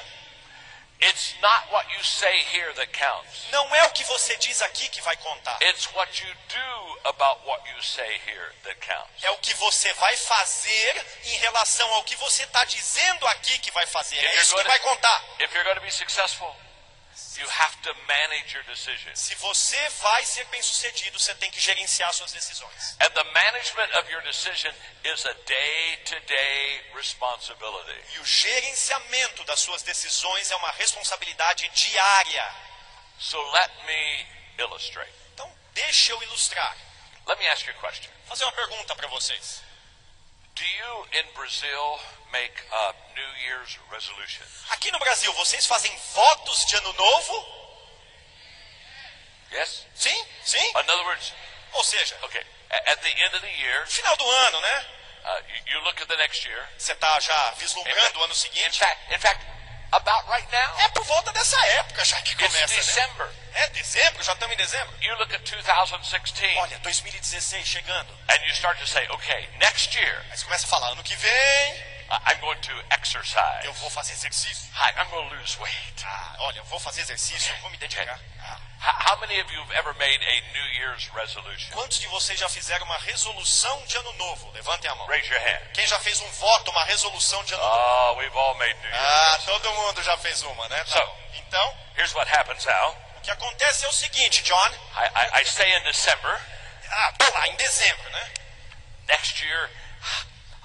[1.08, 3.46] It's not what you say here that counts.
[3.52, 5.58] Não é o que você diz aqui que vai contar.
[5.62, 9.24] It's what you do about what you say here that counts.
[9.24, 13.70] É o que você vai fazer em relação ao que você está dizendo aqui que
[13.72, 14.18] vai fazer.
[14.18, 15.24] É isso que vai contar.
[15.40, 16.56] if you're going to be successful,
[19.14, 22.98] Se você vai ser bem sucedido, você tem que gerenciar suas decisões.
[23.00, 24.74] And the management of your decision
[25.04, 28.16] is a day to day responsibility.
[28.16, 32.56] E o gerenciamento das suas decisões é uma responsabilidade diária.
[33.18, 35.14] So let me illustrate.
[35.34, 36.76] Então, deixa eu ilustrar.
[37.28, 38.12] Let me ask you a question.
[38.28, 39.65] Fazer uma pergunta para vocês.
[44.70, 47.46] Aqui no Brasil, vocês fazem votos de ano novo?
[49.52, 49.86] Yes?
[49.96, 50.26] Sim?
[50.44, 50.70] Sim?
[50.70, 51.34] In other words,
[51.74, 54.86] Ou seja, okay, at the end of the year, final do ano, né?
[55.26, 56.70] uh, you, you look at the next year.
[56.78, 58.80] Você está já In vislumbrando o ano in seguinte?
[58.80, 59.42] fact, in fact,
[59.96, 62.80] about right now, É por volta dessa época já que it's começa, né?
[62.82, 63.30] December.
[63.54, 64.94] É dezembro, já estamos em dezembro.
[65.02, 68.12] You look at 2016 Olha, 2016 chegando.
[68.30, 71.16] and you start to say, okay, next year Aí você começa a falar, ano que
[71.16, 73.66] vem I'm going to exercise.
[73.66, 74.70] eu vou fazer exercício.
[74.76, 76.06] Hi, I'm going to lose weight.
[76.06, 78.20] Ah, olha, eu vou fazer exercício, eu vou me dedicar.
[78.42, 78.60] Ah.
[79.10, 81.72] How, many of you have ever made a New Year's resolution?
[81.74, 84.52] Quantos de vocês já fizeram uma resolução de ano novo?
[84.52, 85.08] Levantem a mão.
[85.08, 85.72] Raise your hand.
[85.74, 87.78] Quem já fez um voto, uma resolução de ano novo?
[87.80, 89.08] Oh, we've all made New Year's.
[89.08, 90.78] Ah, todo mundo já fez uma, né?
[90.84, 91.16] Tá So-.
[91.38, 92.92] Então, Here's what happens, Al.
[93.18, 94.70] o que acontece é o seguinte, John.
[94.98, 96.40] I, I, I say in December,
[96.92, 98.32] Ah, tô lá em dezembro, né?
[99.08, 99.70] next year,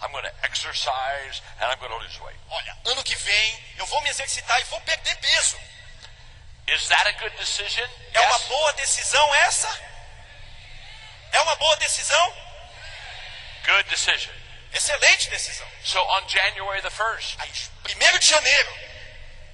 [0.03, 2.39] I'm going to exercise and I'm going to lose weight.
[2.51, 5.59] Olha, ano que vem eu vou me exercitar e vou perder peso.
[6.69, 7.89] Is that a good decision?
[8.15, 8.45] É uma Yes.
[8.49, 9.69] boa decisão essa?
[11.33, 12.35] É uma boa decisão?
[13.65, 14.33] Good decision.
[14.73, 15.67] Excelente decisão.
[15.85, 17.51] So on January the 1st, Aí,
[17.83, 18.71] primeiro de janeiro,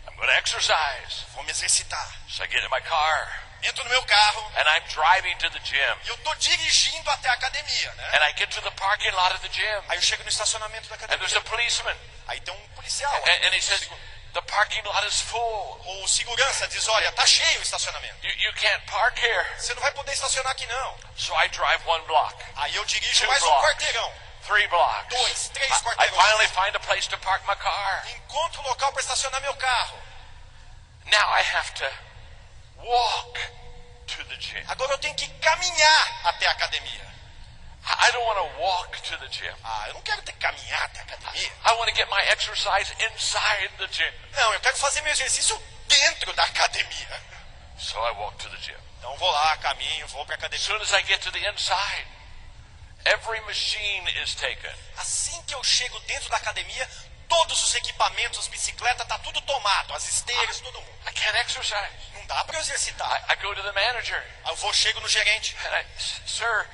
[0.07, 1.25] I'm going to exercise.
[1.35, 2.15] vou me exercitar.
[2.29, 5.59] So I get in my car Entro no meu carro and I'm driving to the
[5.61, 5.97] gym.
[6.05, 8.11] e eu tô dirigindo até a academia, né?
[8.15, 10.89] And I get to the parking lot of the gym Aí eu chego no estacionamento
[10.89, 11.39] da and there's academia.
[11.39, 11.97] a policeman
[12.29, 13.13] Aí tem um policial.
[13.15, 13.89] and, and he says,
[14.35, 15.81] the parking lot is full.
[15.85, 18.15] O segurança diz, olha, tá cheio o estacionamento.
[18.27, 19.47] You, you can't park here.
[19.59, 20.99] Você não vai poder estacionar aqui não.
[21.17, 23.67] So I drive one block, Aí eu dirijo Two mais um blocks.
[23.71, 24.13] quarteirão.
[24.47, 25.09] three blocks.
[25.09, 26.23] Dois, três I, I quarteirões.
[26.23, 28.03] finally find a place to park my car.
[28.11, 29.99] Encontro um local para estacionar meu carro.
[31.07, 31.91] Now I have to
[32.87, 33.39] walk
[34.07, 34.65] to the gym.
[34.69, 37.07] Agora eu tenho que caminhar até a academia.
[37.89, 39.55] I don't want to walk to the gym.
[39.63, 41.53] Ah, eu não quero ter que caminhar até a academia.
[41.65, 44.13] I want to get my exercise inside the gym.
[44.33, 47.23] Não, eu quero fazer meu exercício dentro da academia.
[47.79, 48.77] So I walk to the gym.
[48.99, 50.67] Então vou lá, caminho, vou para a As academia.
[50.67, 52.07] soon as I get to the inside,
[53.05, 54.75] every machine is taken.
[54.97, 56.89] Assim que eu chego dentro da academia,
[57.29, 60.99] todos os equipamentos, bicicleta, tá tudo tomado, as esteiras, todo mundo.
[61.07, 61.91] I can't exercise.
[62.15, 63.11] Não dá para eu exercitar.
[63.29, 64.23] I, I go to the manager.
[64.49, 65.57] Eu vou, chego no gerente.
[65.67, 65.87] And I,
[66.27, 66.69] sir,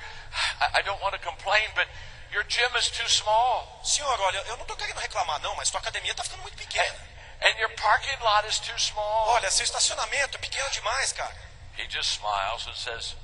[0.61, 1.87] I, I don't want to complain, but
[2.31, 3.81] your gym is too small.
[3.83, 7.13] Senhor, olha, eu não tô querendo reclamar não, mas tua academia tá ficando muito pequena.
[7.41, 9.29] And your parking lot is too small.
[9.29, 11.35] Olha, seu estacionamento é pequeno demais, cara.
[11.77, 13.15] He just smiles and says,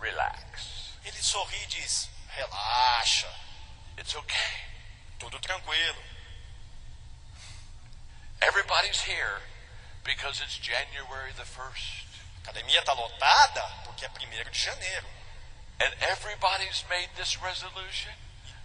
[0.00, 0.94] relax.
[1.04, 3.28] Ele sorri e diz: relaxa,
[3.98, 4.70] It's okay.
[5.18, 6.02] tudo tranquilo.
[8.42, 9.40] Everybody's here
[10.04, 12.08] because it's January the 1st.
[12.46, 15.06] A academia tá lotada porque é primeiro de janeiro.
[15.80, 18.12] And everybody's made this resolution.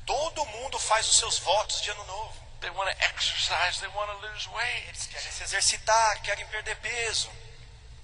[0.06, 2.46] Todo mundo faz os seus votos de ano novo.
[2.62, 4.88] They want to exercise, they want to lose weight.
[4.88, 7.30] Eles querem se exercitar, querem perder peso.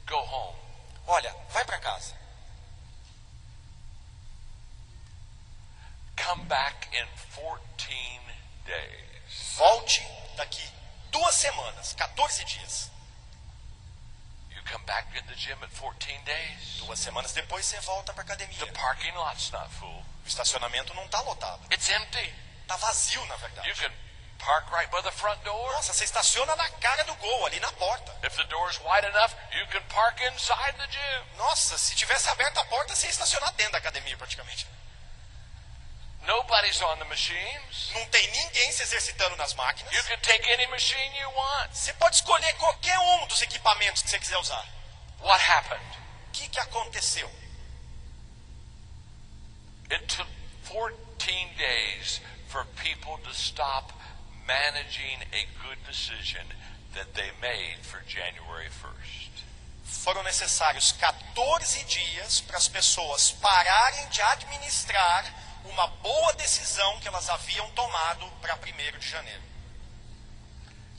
[0.08, 0.60] Go home.
[1.08, 2.16] Olha, vai para casa.
[6.18, 8.22] Come back in 14
[8.66, 9.56] days.
[9.58, 10.06] Volte
[10.36, 10.81] daqui
[11.12, 12.89] duas semanas, 14 dias.
[14.50, 16.78] You come back in the gym at 14 days.
[16.86, 18.58] Duas semanas depois você volta para academia.
[18.65, 20.06] The parking lot's not full.
[20.24, 21.62] O estacionamento não tá lotado.
[21.71, 22.34] It's empty.
[22.67, 23.74] Tá vazio, na You verdade.
[23.82, 23.91] can
[24.39, 25.71] park right by the front door.
[25.74, 28.12] Nossa, você estaciona na cara do gol, ali na porta.
[28.24, 31.38] If the door's wide enough, you can park inside the gym.
[31.38, 34.67] Nossa, se tivesse aberta a porta, você ia estacionar dentro da academia praticamente.
[36.28, 37.92] Nobody's on the machines.
[37.94, 39.92] Não tem ninguém se exercitando nas máquinas.
[39.92, 41.74] You can take any machine you want.
[41.74, 44.68] Você pode escolher qualquer um dos equipamentos que você quiser usar.
[45.20, 45.98] What happened?
[46.28, 47.30] O que, que aconteceu?
[49.90, 50.28] It took
[50.66, 53.92] 14 days for people to stop
[54.48, 56.46] managing a good decision
[56.94, 59.30] that they made for January 1st.
[59.84, 65.26] Foram necessários 14 dias para as pessoas pararem de administrar
[65.65, 69.41] uma boa decisão que elas haviam tomado para 1 de janeiro.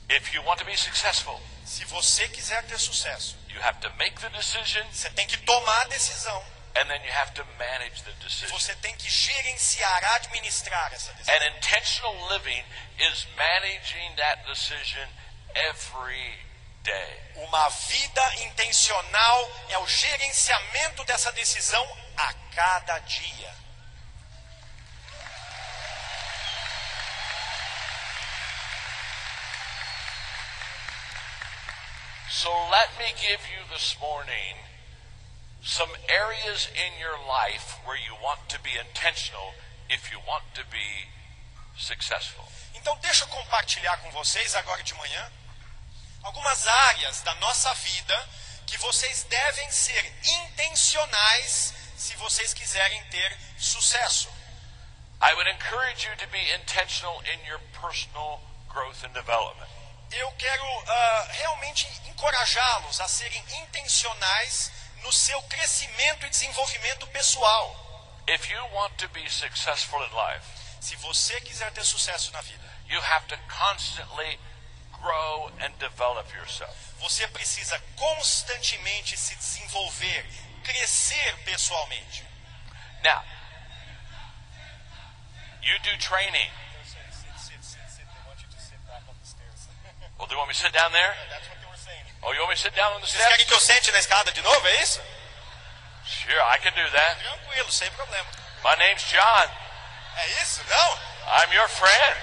[0.09, 4.19] If you want to be successful, Se você quiser ter sucesso, you have to make
[4.19, 6.43] the decision você tem que tomar a decisão.
[6.75, 8.49] and then you have to manage the E decision.
[8.57, 11.35] você tem que gerenciar, administrar essa decisão.
[11.35, 12.65] And intentional living
[12.99, 15.07] is managing that decision
[15.55, 16.39] every
[16.83, 17.21] day.
[17.35, 21.85] Uma vida intencional é o gerenciamento dessa decisão
[22.17, 23.62] a cada dia.
[32.33, 34.57] So let me give you this morning
[35.61, 39.53] some areas in your life where you want to be intentional
[39.87, 41.13] if you want to be
[41.77, 42.43] successful.
[42.73, 45.31] Então, deixa eu compartilhar com vocês agora de manhã
[46.23, 48.29] algumas áreas da nossa vida
[48.65, 54.27] que vocês devem ser intencionais se vocês quiserem ter sucesso.
[55.21, 59.72] I would encourage you to be intentional in your personal growth and development.
[60.15, 64.71] Eu quero ah, realmente encorajá-los a serem intencionais
[65.01, 67.75] no seu crescimento e desenvolvimento pessoal.
[68.27, 70.45] If you want to be successful in life,
[70.79, 74.37] Se você quiser ter sucesso na vida, you have to constantly
[74.91, 76.75] grow and develop yourself.
[76.99, 80.25] você precisa constantemente se desenvolver,
[80.63, 82.25] crescer pessoalmente.
[83.01, 83.23] Now,
[85.61, 86.51] you do training.
[90.23, 91.13] Well, do you want me to sit down there?
[92.23, 93.47] Oh, you want me to sit down on the Vocês querem steps?
[93.49, 95.01] que eu sente na escada de novo, é isso?
[96.07, 97.19] Sure, I can do that.
[97.19, 98.25] Tranquilo, sem problema.
[98.63, 99.49] My name's John.
[100.15, 100.63] É isso?
[100.63, 100.97] Não?
[101.27, 102.17] I'm your friend.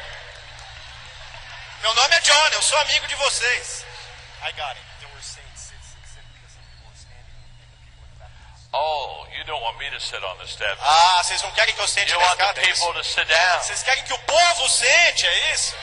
[1.83, 3.85] Meu nome é John, eu sou amigo de vocês.
[4.49, 4.91] I got it.
[8.73, 10.81] Oh, you don't want me to sit on the steps.
[10.81, 12.61] Ah, vocês não querem que eu sente You na want the escada?
[12.61, 13.59] é people to sit down.
[13.61, 15.77] Vocês querem que o povo sente, é isso?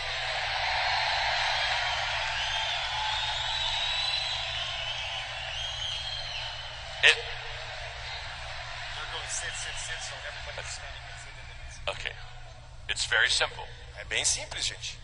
[12.90, 13.68] It's very simple.
[13.98, 14.98] É bem simples, gente.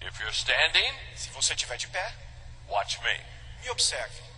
[0.00, 2.12] If you're standing, se você estiver de pé,
[2.68, 3.20] watch me.
[3.62, 4.28] Me observe.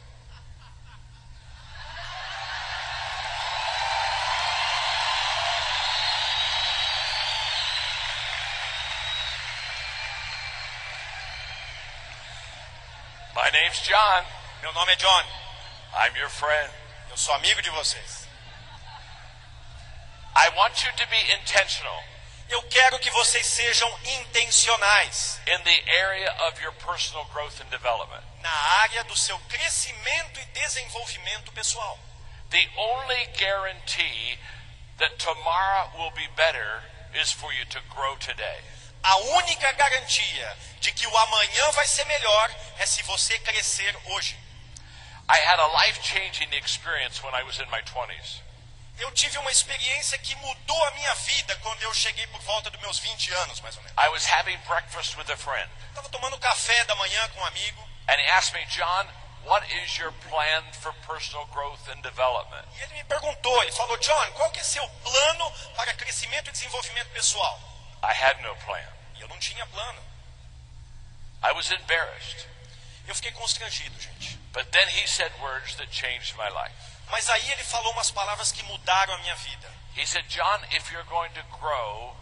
[13.34, 14.26] My name's John.
[14.62, 15.24] Meu nome é John.
[15.94, 16.70] I'm your friend.
[17.08, 18.28] Eu sou amigo de vocês.
[20.36, 22.04] I want you to be intentional.
[22.50, 28.22] Eu quero que vocês sejam intencionais in the area of your personal growth and development.
[28.42, 28.50] na
[28.82, 31.98] área do seu crescimento e desenvolvimento pessoal.
[32.50, 34.38] The only guarantee
[34.98, 36.82] that tomorrow will be better
[37.14, 38.60] is for you to grow today.
[39.02, 44.36] A única garantia de que o amanhã vai ser melhor é se você crescer hoje.
[45.28, 48.40] I had a life changing experience when I was in my 20s.
[49.00, 52.80] Eu tive uma experiência que mudou a minha vida quando eu cheguei por volta dos
[52.82, 53.96] meus 20 anos, mais ou menos.
[53.98, 57.82] I was having breakfast with a friend, Estava tomando café da manhã com um amigo
[58.08, 59.08] and he asked me, John,
[59.44, 62.66] what is your plan for personal growth and development?
[62.76, 66.52] e ele me perguntou, ele falou, John, qual que é seu plano para crescimento e
[66.52, 67.58] desenvolvimento pessoal?
[68.02, 68.84] I had no plan.
[69.16, 70.02] E eu não tinha plano.
[71.42, 72.46] I was embarrassed.
[73.06, 74.38] Eu fiquei constrangido, gente.
[74.52, 76.89] But then he said words that changed my life.
[77.10, 79.70] Mas aí ele falou umas palavras que mudaram a minha vida.
[79.96, 82.16] He said, John, if you're going to grow,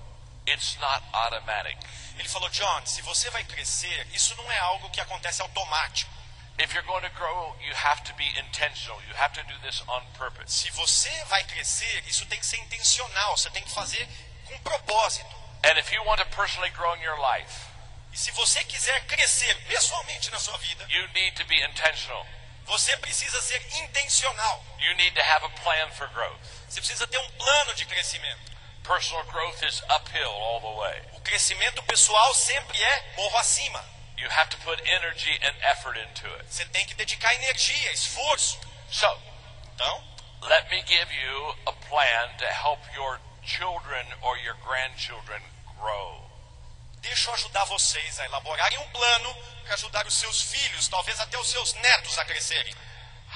[0.47, 1.77] it's not automatic.
[2.19, 6.11] Ele falou, John, se você vai crescer, isso não é algo que acontece automático.
[6.59, 9.01] If you're going to grow, you have to be intentional.
[9.03, 10.53] You have to do this on purpose.
[10.53, 14.09] Se você vai crescer, isso tem que ser intencional, você tem que fazer
[14.47, 15.37] com propósito.
[15.63, 17.69] And if you want to personally grow in your life,
[18.13, 22.27] E se você quiser crescer pessoalmente na sua vida, you need to be intentional.
[22.69, 24.65] Você precisa ser intencional.
[24.79, 26.39] You need to have a plan for growth.
[26.69, 28.53] Você precisa ter um plano de crescimento.
[28.85, 31.03] Personal growth is uphill all the way.
[31.15, 33.85] O crescimento pessoal sempre é morro acima.
[34.17, 36.45] You have to put energy and effort into it.
[36.49, 38.61] Você tem que dedicar energia, esforço.
[38.91, 39.19] So,
[39.75, 40.03] Então,
[40.43, 45.41] let me give you a plan to help your children or your grandchildren
[45.81, 46.28] grow.
[47.01, 51.39] Deixa eu ajudar vocês a elaborarem um plano para ajudar os seus filhos, talvez até
[51.39, 52.75] os seus netos a crescerem.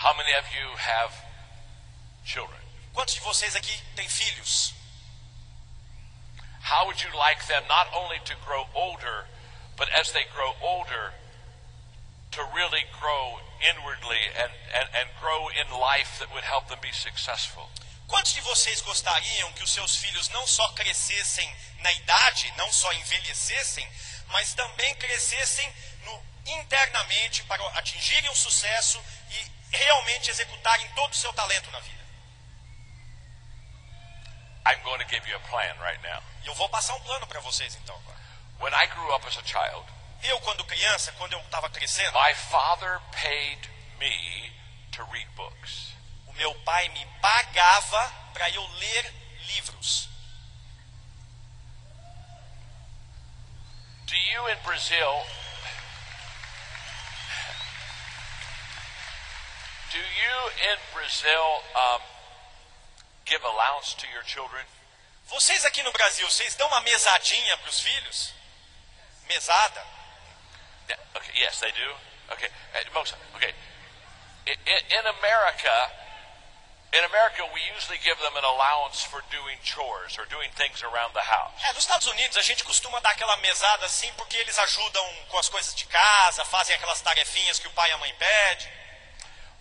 [0.03, 1.15] How many of you have
[2.25, 2.61] children?
[2.93, 4.75] Quantos de vocês aqui têm filhos?
[6.63, 9.27] How would you like them not only to grow older,
[9.77, 11.13] but as they grow older,
[12.33, 16.93] to really grow inwardly and, and, and grow in life that would help them be
[16.93, 17.69] successful?
[18.13, 21.49] Quantos de vocês gostariam que os seus filhos não só crescessem
[21.79, 23.91] na idade, não só envelhecessem,
[24.27, 25.67] mas também crescessem
[26.05, 32.03] no- internamente para atingirem o sucesso e realmente executarem todo o seu talento na vida?
[34.69, 36.23] I'm going to give you a plan right now.
[36.45, 38.19] Eu vou passar um plano para vocês então agora.
[38.61, 39.87] When I grew up as a child,
[40.23, 44.53] Eu, quando criança, quando eu estava crescendo, my father paid me
[44.93, 45.92] to read books.
[46.33, 49.15] O meu pai me pagava para eu ler
[49.47, 50.09] livros.
[54.07, 55.27] Do you in Brazil
[59.93, 62.01] do you in Brazil um,
[63.25, 64.65] give allowance to your children?
[65.27, 68.35] Vocês aqui no Brasil, vocês dão uma mesadinha para os filhos?
[69.29, 69.87] Mesada?
[70.89, 71.97] Yeah, okay, yes, they do.
[72.33, 72.51] Okay,
[72.93, 73.55] most okay.
[74.47, 75.93] In America,
[81.63, 85.39] É, nos Estados Unidos a gente costuma dar aquela mesada assim porque eles ajudam com
[85.39, 88.71] as coisas de casa, fazem aquelas tarefinhas que o pai e a mãe pedem.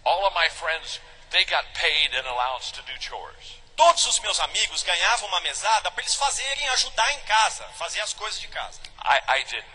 [0.03, 3.61] All of my friends, they got paid an allowance to do chores.
[3.77, 8.13] Todos os meus amigos ganhavam uma mesada para eles fazerem ajudar em casa, fazer as
[8.13, 8.81] coisas de casa.
[9.05, 9.65] I, I didn't.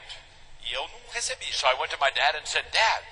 [0.60, 1.54] E eu não recebia.
[1.54, 3.04] So I went to my dad and said, Dad,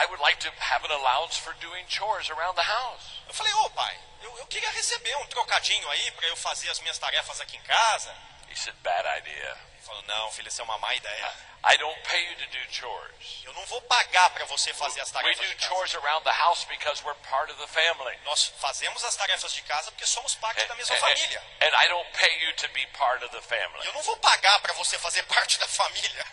[0.00, 3.02] I would like to have an allowance for doing chores around the house.
[3.26, 6.78] Eu falei, ô pai, eu, eu queria receber um trocadinho aí para eu fazer as
[6.80, 8.14] minhas tarefas aqui em casa.
[8.50, 9.58] He said, Bad idea.
[9.74, 11.32] Ele falou, não, filho, isso é uma má ideia.
[11.64, 13.42] I don't pay you to do chores.
[13.44, 15.68] Eu não vou pagar para você fazer as We tarefas do de casa.
[15.74, 18.16] chores around the house because we're part of the family.
[18.24, 21.42] Nós fazemos as tarefas de casa porque somos parte da mesma And, família.
[21.60, 23.84] and I don't pay you to be part of the family.
[23.84, 26.24] Eu não vou pagar para você fazer parte da família.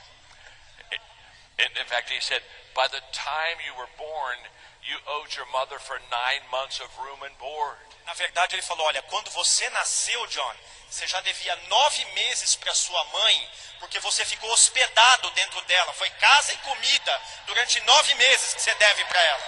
[1.58, 2.42] In, in fact, he said,
[2.76, 4.38] by the time you were born,
[4.84, 7.78] you owed your mother for nine months of room and board.
[8.06, 10.56] Na verdade, ele falou: olha, quando você nasceu, John,
[10.90, 13.50] você já devia nove meses para sua mãe,
[13.80, 15.94] porque você ficou hospedado dentro dela.
[15.94, 19.48] Foi casa e comida durante nove meses que você deve para ela.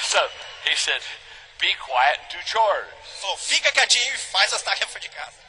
[0.00, 0.30] So
[0.64, 1.02] he said,
[1.58, 2.88] be quiet and do chores.
[3.20, 5.47] Falou: fica quietinho e faz as tarefas de casa.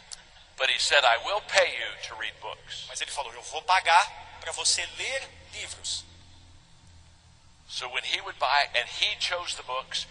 [0.59, 2.85] But he said, I will pay you to read books.
[2.87, 4.05] Mas ele falou: eu vou pagar
[4.39, 6.03] para você ler livros.
[7.67, 10.05] So when he would buy, and he chose the books,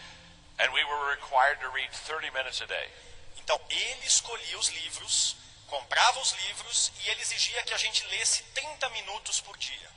[0.59, 2.89] and we were required to read 30 minutes a day.
[3.37, 5.37] Então ele escolhia os livros
[5.69, 9.91] comprava os livros e ele exigia que a gente lesse 30 minutos por dia.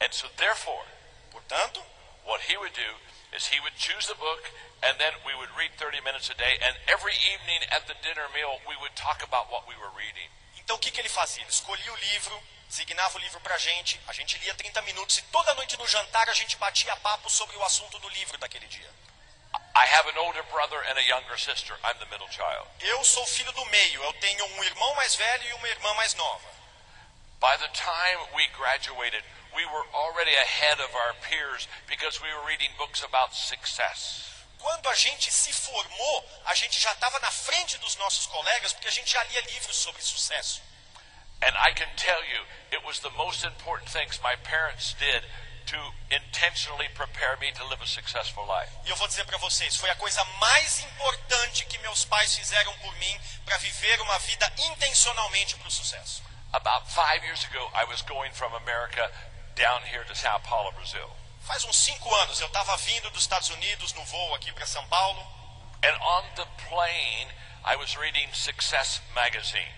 [0.00, 0.86] And so, therefore,
[1.34, 1.82] Portanto,
[2.24, 2.94] what he would do
[3.34, 4.50] is he would choose the book,
[4.82, 8.30] and then we would read 30 minutes a day, and every evening at the dinner
[8.30, 10.30] meal, we would talk about what we were reading.
[10.56, 11.42] então o que, que ele fazia?
[11.42, 15.22] Ele escolhia o livro, designava o livro pra gente, a gente lia 30 minutos e
[15.22, 18.90] toda noite no jantar a gente batia papo sobre o assunto do livro daquele dia.
[19.76, 21.76] I have an older brother and a younger sister.
[21.84, 22.66] I'm the middle child.
[22.80, 26.14] Eu sou filho do meio, eu tenho um irmão mais velho e uma irmã mais
[26.14, 26.48] nova.
[27.40, 29.24] By the time we graduated,
[29.54, 34.30] we were already ahead of our peers because we were reading books about success.
[34.58, 38.88] Quando a gente se formou, a gente já estava na frente dos nossos colegas porque
[38.88, 40.62] a gente já lia livros sobre sucesso.
[41.42, 45.22] And I can tell you, it was the most important things my parents did
[45.66, 45.76] to
[46.10, 48.70] intentionally prepare me to live a successful life.
[48.84, 52.76] E eu vou dizer para vocês, foi a coisa mais importante que meus pais fizeram
[52.78, 56.22] por mim para viver uma vida intencionalmente para o sucesso.
[56.52, 59.10] About five years ago, I was going from America
[59.56, 61.08] down here to Sao Paulo, Brazil.
[61.42, 64.86] Faz uns cinco anos eu estava vindo dos Estados Unidos no voo aqui para São
[64.88, 65.20] Paulo
[65.82, 67.28] And on the plane,
[67.62, 69.68] I was reading Success magazine.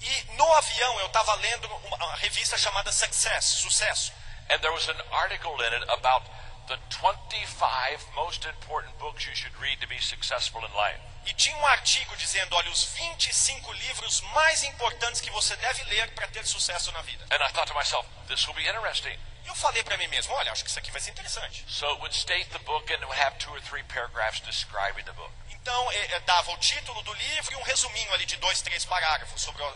[0.00, 4.12] e no avião eu estava lendo uma uma revista chamada Success, Sucesso.
[4.48, 6.24] And there was an article in it about
[6.66, 11.00] the 25 most important books you should read to be successful in life.
[11.26, 16.10] E tinha um artigo dizendo, olha, os 25 livros mais importantes que você deve ler
[16.12, 17.24] para ter sucesso na vida.
[17.30, 19.18] And I thought to myself, this will be interesting.
[19.46, 21.64] Eu falei para mim mesmo, olha, acho que isso aqui vai ser interessante.
[21.68, 25.32] So it would state the book and have two or three paragraphs describing the book.
[25.50, 28.84] Então, eh, eh, dava o título do livro e um resuminho ali de dois, três
[28.84, 29.74] parágrafos sobre o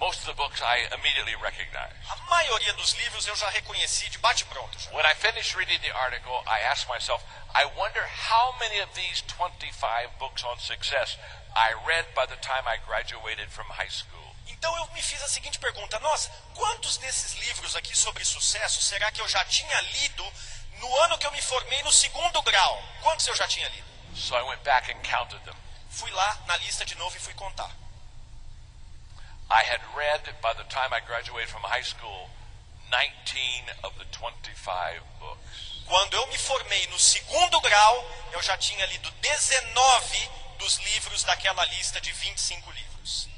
[0.00, 1.96] Most of the books I immediately recognized.
[2.08, 4.78] A maioria dos livros eu já reconheci de bate-pronto.
[4.92, 7.20] When I finished reading the article, I asked myself,
[7.52, 11.18] I wonder how many of these 25 books on success
[11.56, 14.36] I read by the time I graduated from high school.
[14.46, 19.10] Então eu me fiz a seguinte pergunta: Nossa, quantos desses livros aqui sobre sucesso será
[19.10, 20.32] que eu já tinha lido
[20.78, 22.82] no ano que eu me formei no segundo grau?
[23.02, 23.88] Quantos eu já tinha lido?
[24.14, 25.56] So I went back and counted them.
[25.90, 27.70] Fui lá na lista de novo e fui contar.
[29.50, 32.28] I had read, by the time I graduated from high school,
[32.92, 35.84] 19 of the 25 books.
[35.86, 41.64] Quando eu me formei no segundo grau, eu já tinha lido 19 dos livros daquela
[41.66, 43.28] lista de 25 livros.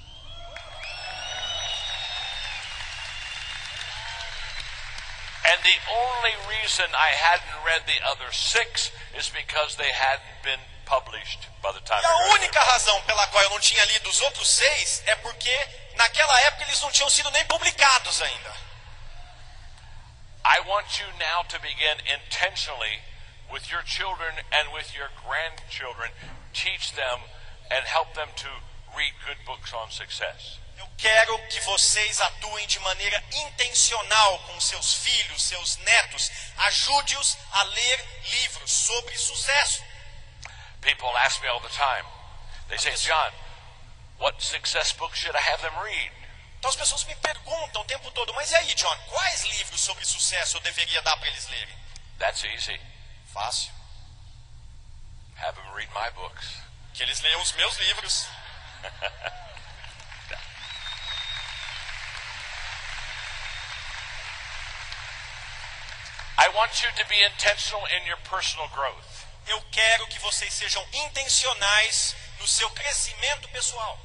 [5.47, 10.61] And the only reason I hadn't read the other six is because they hadn't been
[12.03, 15.69] E a única razão pela qual eu não tinha lido os outros seis é porque
[15.97, 18.71] naquela época eles não tinham sido nem publicados ainda.
[20.45, 23.03] I want you now to begin intentionally
[23.51, 26.11] with your children and with your grandchildren,
[26.53, 27.21] teach them
[27.71, 28.49] and help them to
[28.97, 30.59] read good books on success.
[30.79, 36.31] Eu quero que vocês atuem de maneira intencional com seus filhos, seus netos.
[36.57, 39.85] Ajude-os a ler livros sobre sucesso.
[40.81, 42.05] People ask me all the time.
[42.69, 43.33] They say, John,
[44.19, 46.13] what success books should I have them read?
[46.59, 50.05] Então as pessoas me perguntam o tempo todo, mas e aí, John, quais livros sobre
[50.05, 51.75] sucesso eu deveria dar para eles lerem?
[52.19, 52.79] That's easy.
[53.33, 53.73] Fácil.
[55.37, 56.47] Have them read my books.
[56.93, 58.27] Que eles leiam os meus livros.
[66.41, 69.10] I want you to be intentional in your personal growth.
[69.47, 73.99] Eu quero que vocês sejam intencionais no seu crescimento pessoal.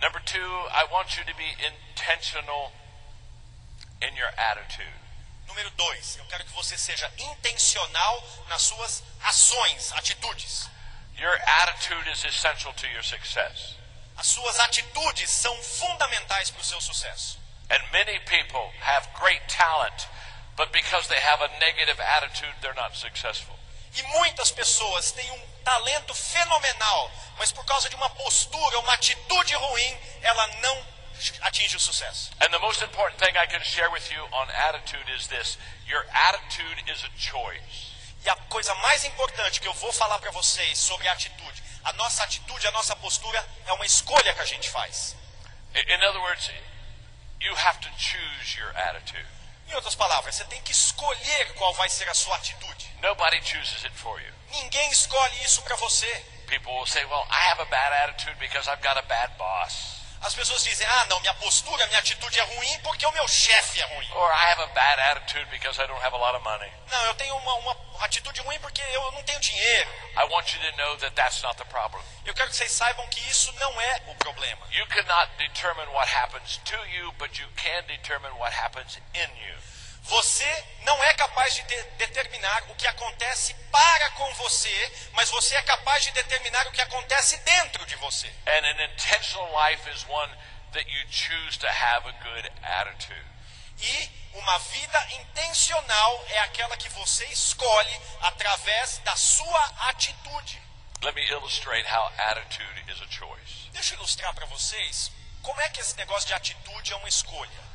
[0.00, 2.72] Number two, I want you to be intentional
[4.00, 4.94] in your attitude.
[5.48, 10.68] Número dois, eu quero que você seja intencional nas suas ações, atitudes.
[11.16, 13.74] Your attitude is essential to your success.
[14.16, 17.38] As suas atitudes são fundamentais para o seu sucesso.
[17.70, 20.06] And many people have great talent,
[20.56, 23.57] but because they have a negative attitude, they're not successful.
[23.94, 29.54] E muitas pessoas têm um talento fenomenal, mas por causa de uma postura, uma atitude
[29.54, 30.86] ruim, ela não
[31.42, 32.30] atinge o sucesso.
[32.40, 36.06] And the most important thing I can share with you on attitude is this your
[36.12, 37.88] attitude is a choice.
[38.24, 41.92] E a coisa mais importante que eu vou falar para vocês sobre a atitude, a
[41.94, 45.16] nossa atitude, a nossa postura é uma escolha que a gente faz.
[45.74, 46.50] In in other words,
[47.40, 49.37] you have to choose your attitude.
[49.68, 52.88] Em outras palavras, você tem que escolher qual vai ser a sua atitude.
[53.02, 54.32] Nobody chooses it for you.
[54.50, 56.06] Ninguém escolhe isso para você.
[56.46, 59.97] People will say, Well, I have a bad attitude because I've got a bad boss.
[60.20, 63.80] As pessoas dizem: ah, não, minha postura, minha atitude é ruim porque o meu chefe
[63.80, 64.08] é ruim.
[64.12, 66.70] Or I have a bad attitude because I don't have a lot of money.
[66.90, 69.90] Não, eu tenho uma, uma atitude ruim porque eu não tenho dinheiro.
[70.16, 72.02] I want you to know that that's not the problem.
[72.24, 74.66] Eu quero que vocês saibam que isso não é o problema.
[74.72, 79.56] You cannot determine what happens to you, but you can determine what happens in you.
[80.08, 85.54] Você não é capaz de de- determinar o que acontece para com você, mas você
[85.54, 88.26] é capaz de determinar o que acontece dentro de você.
[88.46, 90.34] And an intentional life is one
[90.72, 93.26] that you choose to have a good attitude.
[93.80, 100.60] E uma vida intencional é aquela que você escolhe através da sua atitude.
[101.02, 103.68] Let me illustrate how attitude is a choice.
[103.72, 107.67] Deixa eu ilustrar para vocês como é que esse negócio de atitude é uma escolha.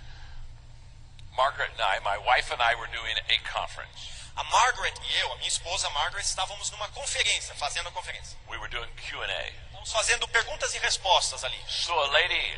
[1.36, 4.14] Margaret and I, my wife and I, were doing a conference.
[4.36, 8.38] A Margaret e eu, a minha esposa Margaret, estávamos numa conferência, fazendo a conferência.
[8.48, 9.54] We were doing Q&A.
[9.66, 11.60] Estávamos fazendo perguntas e respostas ali.
[11.68, 12.58] So a lady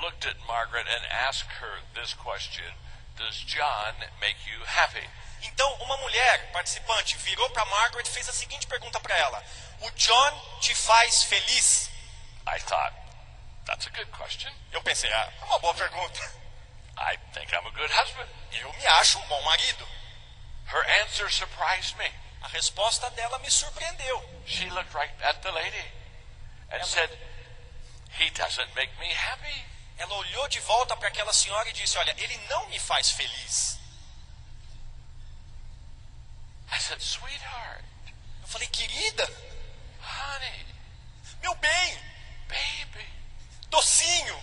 [0.00, 2.72] looked at Margaret and asked her this question,
[3.16, 5.08] does John make you happy?
[5.42, 9.44] Então, uma mulher participante virou para Margaret e fez a seguinte pergunta para ela:
[9.80, 11.90] O John te faz feliz?
[12.46, 12.94] I thought,
[13.66, 14.52] that's a good question.
[14.72, 16.47] Eu pensei, ah, é uma boa pergunta.
[17.00, 18.28] I think I'm a good husband.
[18.52, 19.86] Eu me acho um bom marido.
[20.66, 22.10] Her answer surprised me.
[22.42, 24.22] A resposta dela me surpreendeu.
[24.46, 25.84] She looked right at the lady
[26.70, 27.10] and said,
[28.18, 29.64] he doesn't make me happy.
[29.96, 33.78] Ela olhou de volta para aquela senhora e disse: Olha, ele não me faz feliz.
[36.70, 37.84] I said, sweetheart,
[38.42, 39.24] Eu falei, querida,
[40.02, 40.66] honey,
[41.42, 41.98] meu bem,
[42.46, 43.06] baby,
[43.68, 44.42] docinho,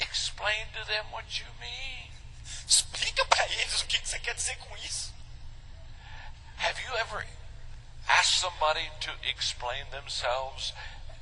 [0.00, 2.10] explain to them what you mean.
[2.66, 5.12] explica para eles o que você quer dizer com isso.
[6.58, 7.26] Have you ever
[8.06, 10.72] asked somebody to explain themselves,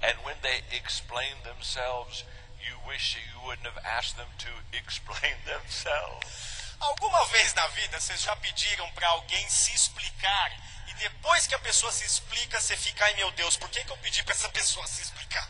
[0.03, 2.25] and when they explain themselves,
[2.61, 6.77] you wish you wouldn't have asked them to explain themselves?
[6.81, 10.53] Alguma vez na vida vocês já pediram para alguém se explicar
[10.87, 13.91] e depois que a pessoa se explica, você fica, ai meu Deus, por que, que
[13.91, 15.49] eu pedi para essa pessoa se explicar?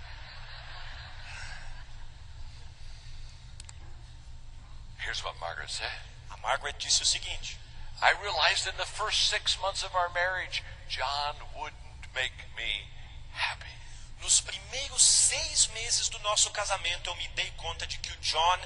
[4.99, 6.05] Here's what Margaret said.
[6.33, 7.57] A Margaret disse o seguinte:
[8.01, 12.87] I realized in the first six months of our marriage, John wouldn't make me
[13.33, 13.75] happy.
[14.23, 18.59] Nos primeiros seis meses do nosso casamento, eu me dei conta de que o John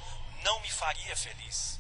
[0.45, 1.79] não me faria feliz.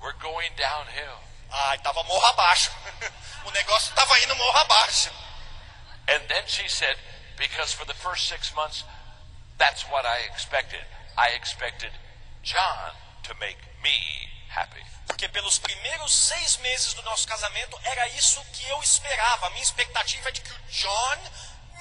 [0.00, 1.18] We're going downhill.
[1.50, 2.70] Ai, tava morro abaixo.
[3.44, 5.10] o negócio tava indo morro abaixo.
[6.08, 6.96] And then she said,
[7.36, 8.84] because for the first six months,
[9.58, 10.84] that's what I expected.
[11.16, 11.92] I expected
[12.46, 12.94] John
[13.24, 14.80] to make me happy.
[15.08, 19.48] Porque pelos primeiros seis meses do nosso casamento, era isso que eu esperava.
[19.48, 21.16] A minha expectativa é de que o John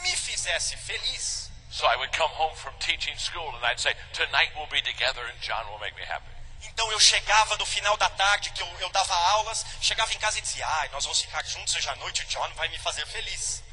[0.01, 1.51] me fizesse feliz.
[1.69, 5.21] So I would come home from teaching school and I'd say, tonight we'll be together
[5.27, 6.34] and John will make me happy.
[6.75, 10.39] Então eu chegava no final da tarde, que eu, eu dava aulas, chegava em casa
[10.39, 13.07] e dizia, ai, nós vamos ficar juntos hoje à noite, o John vai me fazer
[13.07, 13.63] feliz.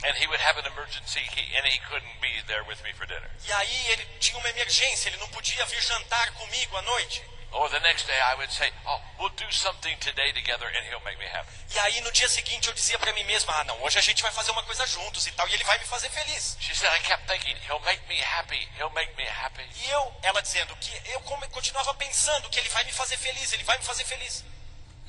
[3.44, 7.20] E aí ele tinha uma emergência, ele não podia vir jantar comigo à noite.
[7.52, 11.04] Or the next day I would say, oh, we'll do something today together and he'll
[11.04, 11.48] make me happy.
[11.74, 14.22] E aí no dia seguinte eu dizia para mim mesma, ah não, hoje a gente
[14.22, 16.56] vai fazer uma coisa juntos e tal, e ele vai me fazer feliz.
[16.60, 19.68] She said, I kept thinking, he'll make me happy, he'll make me happy.
[19.84, 23.64] E eu, ela dizendo que eu continuava pensando que ele vai me fazer feliz, ele
[23.64, 24.44] vai me fazer feliz.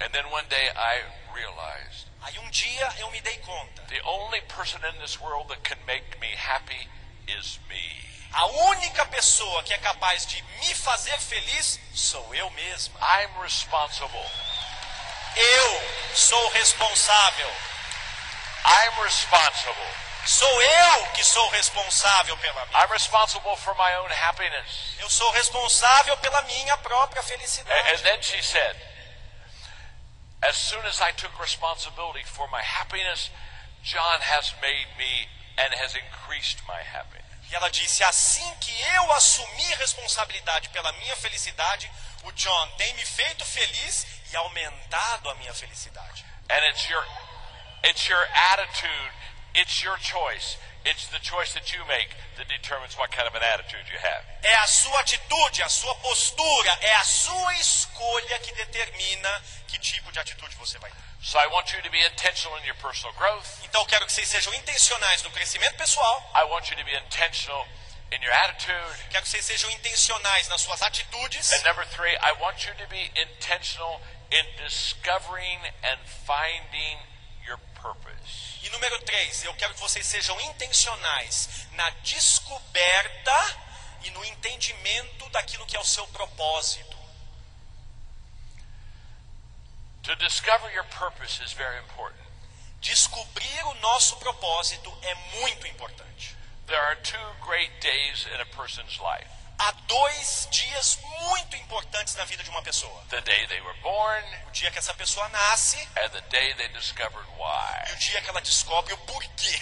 [0.01, 3.81] And then one day I realized Aí um dia eu me dei conta.
[3.89, 6.87] the only person in this world that can make me happy
[7.27, 7.99] is me.
[8.33, 12.99] A única pessoa que é capaz de me fazer feliz sou eu mesma.
[12.99, 14.25] I'm responsible.
[15.35, 17.49] Eu sou responsável.
[18.65, 19.87] I'm responsible.
[20.25, 22.79] Sou eu que sou responsável pela minha.
[22.83, 24.95] I'm responsible for my own happiness.
[24.99, 28.03] Eu sou responsável pela minha própria A- And felicidade.
[28.03, 28.75] then she said,
[30.41, 33.29] as soon as I took responsibility for my happiness,
[33.83, 35.27] John has made me
[35.57, 37.22] and has increased my happiness.
[37.53, 41.89] E ela disse: assim que eu assumi responsabilidade pela minha felicidade,
[42.23, 46.25] o John tem me feito feliz e aumentado a minha felicidade.
[46.49, 47.05] And it's your
[47.83, 49.13] it's your attitude,
[49.53, 50.57] it's your choice.
[50.85, 54.23] It's the choice that you make that determines what kind of an attitude you have.
[54.43, 60.11] É a sua atitude, a sua postura, é a sua escolha que determina que tipo
[60.11, 60.97] de atitude você vai ter.
[61.21, 63.47] So I want you to be intentional in your personal growth.
[63.63, 66.93] Então eu quero que vocês sejam intencionais no crescimento pessoal, I want you to be
[66.93, 67.65] intentional
[68.11, 69.07] in your attitude.
[69.09, 71.51] quero que vocês sejam intencionais nas suas atitudes.
[71.53, 76.99] And number three, I want you to be intentional in discovering and finding
[77.47, 78.22] your purpose.
[78.63, 83.59] E número três, eu quero que vocês sejam intencionais na descoberta
[84.03, 86.97] e no entendimento daquilo que é o seu propósito.
[90.03, 92.23] To discover your purpose is very important.
[92.79, 96.35] Descobrir o nosso propósito é muito importante.
[96.67, 102.25] There are two great days in a person's life Há dois dias muito importantes na
[102.25, 105.77] vida de uma pessoa: the day they were born o dia que essa pessoa nasce
[105.97, 107.89] and the day they discovered why.
[107.89, 109.59] e o dia que ela descobre o porquê.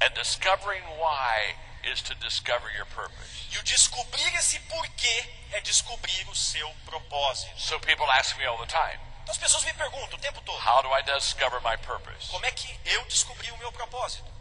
[0.00, 3.48] And discovering why is to discover your purpose.
[3.50, 7.58] E o descobrir esse porquê é descobrir o seu propósito.
[7.58, 10.58] So people ask me all the time, Então as pessoas me perguntam o tempo todo:
[10.64, 12.28] how do I discover my purpose?
[12.28, 14.37] como é que eu descobri o meu propósito?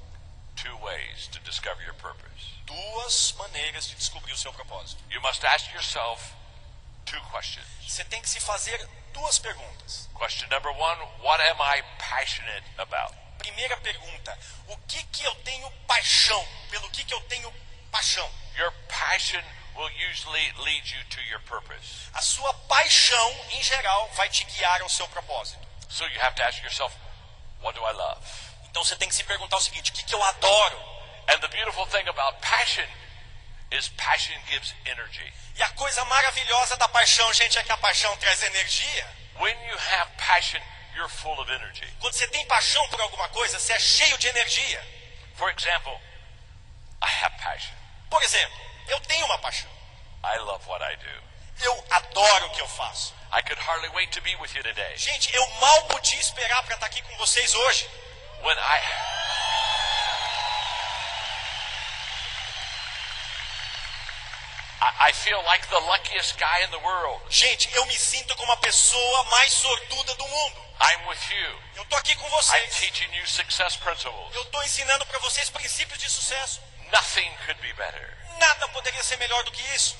[0.57, 2.57] Two ways to discover your purpose.
[2.65, 5.01] Duas maneiras de descobrir o seu propósito.
[5.09, 6.33] You must ask yourself
[7.05, 7.65] two questions.
[7.87, 8.77] Você tem que se fazer
[9.13, 10.09] duas perguntas.
[10.13, 13.15] Question number one, what am I passionate about?
[13.37, 14.37] Primeira pergunta:
[14.67, 16.45] o que que eu tenho paixão?
[16.69, 17.53] Pelo que que eu tenho
[17.91, 18.29] paixão?
[18.57, 19.43] Your passion
[19.75, 22.09] will usually lead you to your purpose.
[22.13, 25.59] A sua paixão, em geral, vai te guiar ao seu propósito.
[25.89, 26.93] So you have to ask yourself,
[27.61, 28.46] what do I love?
[28.77, 30.77] Então você tem que se perguntar o seguinte: o que que eu adoro?
[31.33, 32.85] And the beautiful thing about passion
[33.71, 35.33] is passion gives energy.
[35.55, 39.07] E a coisa maravilhosa da paixão, gente, é que a paixão traz energia.
[39.39, 40.61] When you have passion,
[40.93, 41.91] you're full of energy.
[41.99, 44.87] Quando você tem paixão por alguma coisa, você é cheio de energia.
[45.37, 45.99] For example,
[47.01, 47.73] I have passion.
[48.11, 49.71] Por exemplo, eu tenho uma paixão.
[50.23, 51.23] I love what I do.
[51.63, 53.11] Eu adoro o que eu faço.
[53.33, 54.95] I could hardly wait to be with you today.
[54.97, 58.06] Gente, eu mal podia esperar para estar aqui com vocês hoje.
[58.43, 58.79] When I
[65.07, 67.21] I feel like the luckiest guy in the world.
[67.29, 70.61] Gente, eu me sinto como a pessoa mais sortuda do mundo.
[70.81, 71.61] I'm with you.
[71.77, 72.75] Eu tô aqui com I'm vocês.
[72.75, 74.35] teaching you success principles.
[74.35, 76.61] Eu tô ensinando para vocês princípios de sucesso.
[76.91, 78.17] Nothing could be better.
[78.37, 79.95] Nada poderia ser melhor do que isso.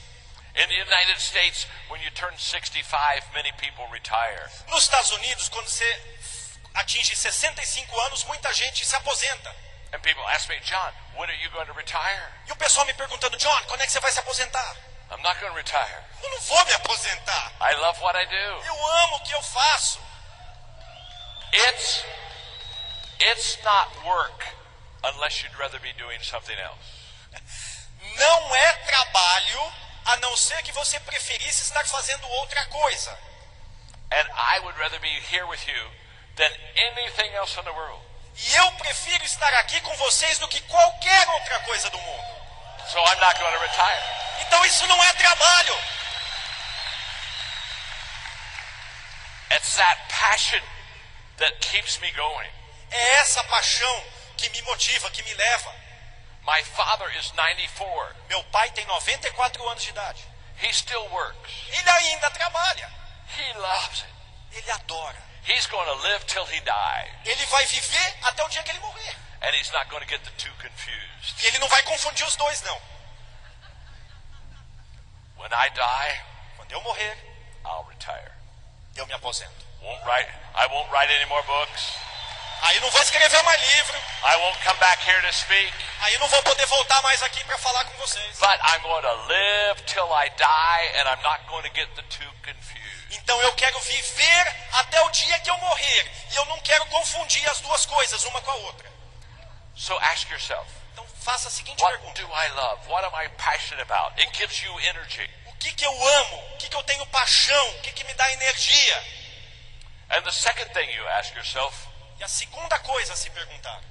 [0.56, 4.50] In the United States, when you turn 65, many people retire.
[4.68, 5.86] Nos Estados Unidos, quando você
[6.78, 9.56] atinge 65 anos, muita gente se aposenta.
[9.94, 12.32] And people ask me, John, when are you going to retire?
[12.48, 14.76] E o pessoal me perguntando, John, quando é que você vai se aposentar?
[15.10, 16.04] I'm not going to retire.
[16.22, 17.54] Eu não vou me aposentar.
[17.62, 18.66] I love what I do.
[18.66, 20.00] Eu amo o que eu faço.
[21.54, 22.04] It's
[23.20, 24.46] it's not work
[25.04, 26.98] unless you'd rather be doing something else.
[28.18, 29.74] Não é trabalho,
[30.06, 33.18] a não ser que você preferisse estar fazendo outra coisa.
[34.12, 35.92] And I would rather be here with you
[36.38, 38.02] than anything else in the world.
[38.38, 42.38] E eu prefiro estar aqui com vocês do que qualquer outra coisa do mundo.
[42.92, 44.04] So I'm not going to retire.
[44.42, 45.78] Então isso não é trabalho.
[49.52, 50.62] It's that passion
[51.38, 52.50] that keeps me going.
[52.92, 54.04] É essa paixão
[54.38, 55.76] que me motiva, que me leva.
[56.44, 58.16] My father is 94.
[58.30, 60.24] Meu pai tem 94 anos de idade.
[60.62, 61.52] He still works.
[61.70, 62.92] Ele ainda trabalha.
[63.36, 64.14] He loves it.
[64.54, 65.27] Ele adora.
[65.48, 67.10] He's going to live till he dies.
[67.26, 69.16] Ele vai viver até o dia que ele morrer.
[69.42, 71.42] And he's not going to get the two confused.
[71.44, 72.82] E ele não vai confundir os dois, não.
[75.38, 76.22] When I die,
[76.58, 77.16] Quando eu morrer,
[77.64, 78.32] I'll retire.
[78.96, 79.66] eu me aposento.
[79.82, 81.94] Won't write I won't write any more books.
[82.64, 83.98] Aí não vou escrever mais livro.
[84.26, 85.72] I won't come back here to speak.
[86.02, 88.40] Aí não vou poder voltar mais aqui para falar com vocês.
[88.40, 92.02] But I'm going to live till I die and I'm not going to get the
[92.10, 92.87] two confused.
[93.10, 96.12] Então eu quero viver até o dia que eu morrer.
[96.32, 98.92] E eu não quero confundir as duas coisas, uma com a outra.
[99.76, 102.90] So ask yourself, Então faça a seguinte what pergunta: do I love?
[102.90, 104.20] What am I passionate about?
[104.20, 105.30] It gives you energy.
[105.46, 106.54] O que, que eu amo?
[106.54, 107.70] O que, que eu tenho paixão?
[107.72, 109.04] O que, que me dá energia?
[110.10, 111.76] And the second thing you ask yourself
[112.20, 113.82] E a segunda coisa a se perguntar: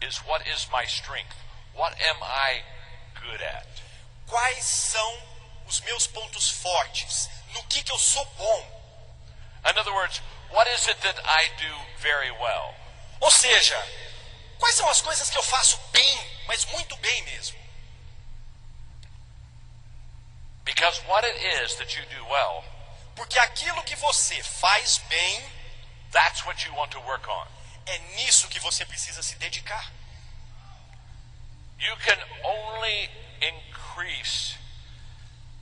[0.00, 1.36] is what is my strength?
[1.74, 2.64] What am I
[3.20, 3.66] good at?
[4.26, 5.22] quais são
[5.66, 7.28] os meus pontos fortes?
[7.54, 8.82] No que, que eu sou bom?
[9.66, 12.74] In other words, what is it that I do very well?
[13.20, 13.76] Ou seja,
[14.58, 17.58] quais são as coisas que eu faço bem, mas muito bem mesmo?
[20.64, 22.64] Because what it is that you do well,
[23.14, 25.52] Porque aquilo que você faz bem,
[26.10, 27.46] that's what you want to work on.
[27.86, 29.92] é nisso que você precisa se dedicar.
[31.78, 35.61] You can only increase your giftedness by about two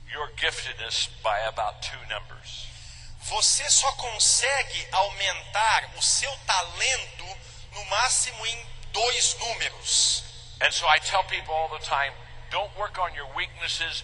[3.21, 7.37] Você só consegue aumentar o seu talento
[7.71, 10.23] no máximo em dois números.
[10.61, 12.13] And so I tell people all the time
[12.49, 14.03] don't work on your weaknesses,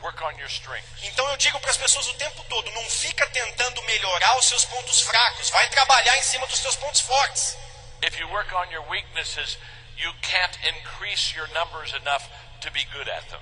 [0.00, 1.02] work on your strengths.
[1.02, 4.64] Então eu digo para as pessoas o tempo todo: não fica tentando melhorar os seus
[4.64, 7.56] pontos fracos, vai trabalhar em cima dos seus pontos fortes.
[8.02, 9.58] If you work on your weaknesses,
[9.96, 12.24] you can't increase your numbers enough
[12.60, 13.40] to be good at them.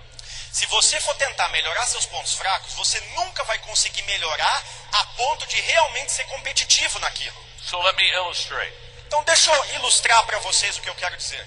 [0.55, 5.44] Se você for tentar melhorar seus pontos fracos, você nunca vai conseguir melhorar a ponto
[5.48, 7.36] de realmente ser competitivo naquilo.
[7.61, 8.72] So let me illustrate.
[9.05, 11.44] Então deixa eu ilustrar para vocês o que eu quero dizer.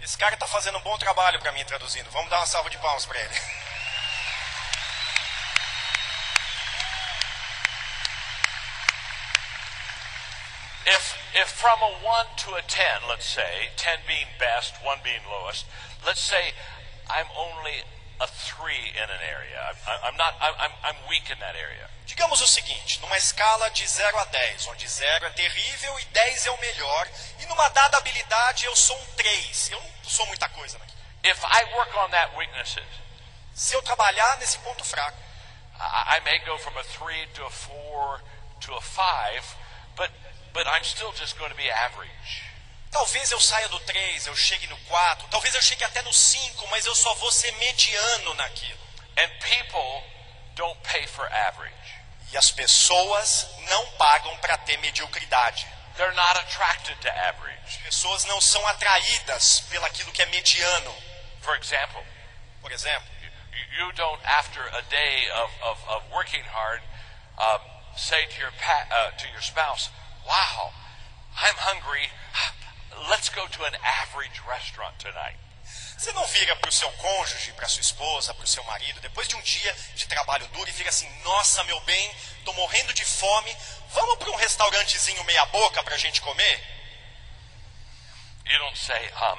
[0.00, 2.08] Esse cara está fazendo um bom trabalho para mim traduzindo.
[2.12, 3.34] Vamos dar uma salva de palmas para ele.
[10.86, 15.22] If if from a one to a ten, let's say, ten being best, one being
[15.28, 15.66] lowest,
[16.06, 16.54] let's say
[17.10, 17.82] I'm only
[18.20, 19.58] a three in an area.
[19.66, 20.34] I'm, I'm not.
[20.40, 21.90] I'm, I'm weak in that area.
[22.06, 26.46] Digamos o seguinte, numa escala de 0 a 10, onde 0 é terrível e 10
[26.46, 27.08] é o melhor,
[27.40, 29.70] e numa dada habilidade eu sou um 3.
[29.72, 30.96] Eu não sou muita coisa naquilo.
[31.24, 32.86] If I work on that weaknesses,
[33.56, 35.16] Se eu trabalhar nesse ponto fraco,
[35.80, 38.20] I, I may go from a three to a four
[38.60, 39.42] to a five,
[39.96, 40.10] but
[40.56, 42.42] but I'm still just going to be average.
[42.90, 46.66] talvez eu saia do 3, eu chegue no 4, talvez eu chegue até no 5,
[46.68, 48.80] mas eu só vou ser mediano naquilo.
[49.18, 50.02] And people
[50.54, 51.74] don't pay for average.
[52.32, 55.66] E as pessoas não pagam para ter mediocridade.
[55.96, 57.60] They're not attracted to average.
[57.66, 60.94] As pessoas não são atraídas pelaquilo que é mediano.
[61.42, 62.02] For example,
[62.62, 63.06] Por exemplo,
[63.78, 66.82] you- don't, after a day of, of, of working hard,
[67.38, 67.60] um,
[67.96, 69.88] say to your, pa- uh, to your spouse,
[70.26, 70.72] Wow,
[71.38, 72.10] I'm hungry.
[73.08, 75.38] Let's go to an average restaurant tonight.
[75.96, 79.26] você não vira para o seu cônjuge, para sua esposa, para o seu marido, depois
[79.26, 83.04] de um dia de trabalho duro e fica assim: Nossa, meu bem, estou morrendo de
[83.04, 83.56] fome,
[83.90, 86.76] vamos para um restaurantezinho meia-boca para a gente comer?
[88.44, 89.38] You don't say, um,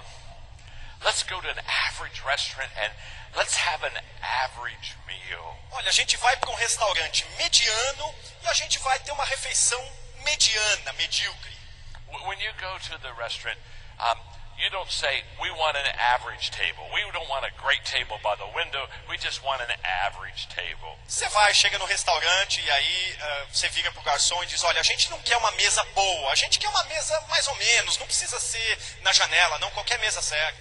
[1.05, 2.91] let's go to an average restaurant and
[3.35, 5.59] let's have an average meal.
[5.71, 9.81] Olha, a gente vai para um restaurante mediano e a gente vai ter uma refeição
[10.27, 11.55] mediana, medíocre.
[12.27, 13.57] When you go to the restaurant,
[13.99, 14.19] um,
[14.57, 16.83] you don't say, we want an average table.
[16.91, 18.89] We don't want a great table by the window.
[19.07, 20.97] We just want an average table.
[21.07, 24.81] Você vai, chega no restaurante e aí ah, você vira pro garçom e diz: Olha,
[24.81, 27.97] a gente não quer uma mesa boa, a gente quer uma mesa mais ou menos,
[27.97, 30.57] não precisa ser na janela, não, qualquer mesa serve.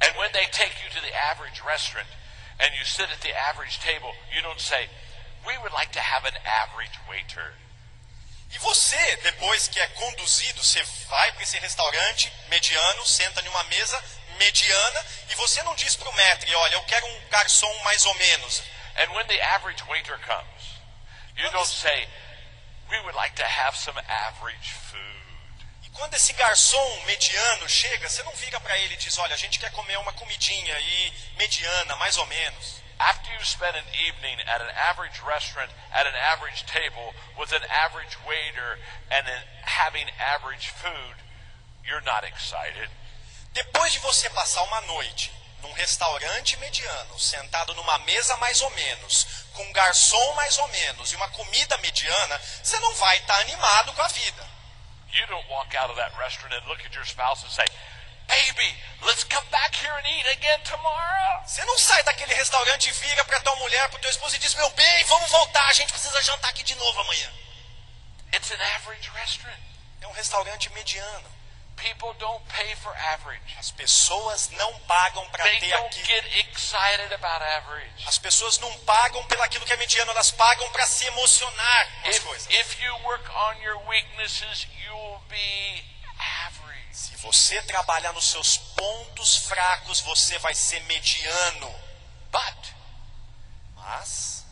[0.00, 2.08] And when they take you to the average restaurant
[2.60, 4.88] and you sit at the average table, you don't say,
[5.46, 7.54] we would like to have an average waiter.
[8.50, 13.62] E você, depois que é conduzido, você vai para esse restaurante mediano, senta em uma
[13.64, 14.02] mesa
[14.38, 18.62] mediana e você não diz pro maître: Olha, eu quero um garçom mais ou menos.
[18.96, 20.62] And when the average waiter comes,
[21.36, 22.08] you don't say,
[22.90, 25.66] we would like to have some average food.
[25.84, 29.38] E quando esse garçom mediano chega, você não vira para ele e diz: Olha, a
[29.38, 32.82] gente quer comer uma comidinha aí mediana, mais ou menos.
[33.00, 37.62] After you spend an evening at an average restaurant at an average table with an
[37.70, 38.78] average waiter
[39.10, 39.26] and
[39.62, 41.22] having average food,
[41.86, 42.90] you're not excited.
[43.54, 45.32] Depois de você passar uma noite
[45.62, 51.12] num restaurante mediano, sentado numa mesa mais ou menos, com um garçom mais ou menos
[51.12, 54.46] e uma comida mediana, você não vai estar animado com a vida.
[55.12, 57.64] You don't walk out of that restaurant and look at your spouse and say,
[58.28, 58.76] Baby,
[59.06, 61.42] let's come back here and eat again tomorrow.
[61.46, 64.54] Você não sai daquele restaurante e vira para tua mulher, para tua esposa e diz:
[64.54, 67.32] Meu bem, vamos voltar, a gente precisa jantar aqui de novo amanhã.
[68.34, 69.58] It's an average restaurant.
[70.02, 71.38] É um restaurante mediano.
[71.76, 73.40] People don't pay for average.
[73.58, 76.06] As pessoas não pagam para They ter don't aquilo.
[76.06, 78.04] get excited about average.
[78.06, 82.16] As pessoas não pagam pelaquilo que é mediano, elas pagam para se emocionar com as
[82.16, 82.46] If, coisas.
[82.50, 85.97] if you work on your weaknesses, you'll be average.
[86.92, 91.68] Se você trabalhar nos seus pontos fracos, você vai ser mediano.
[92.30, 92.78] But
[93.76, 94.44] Mas,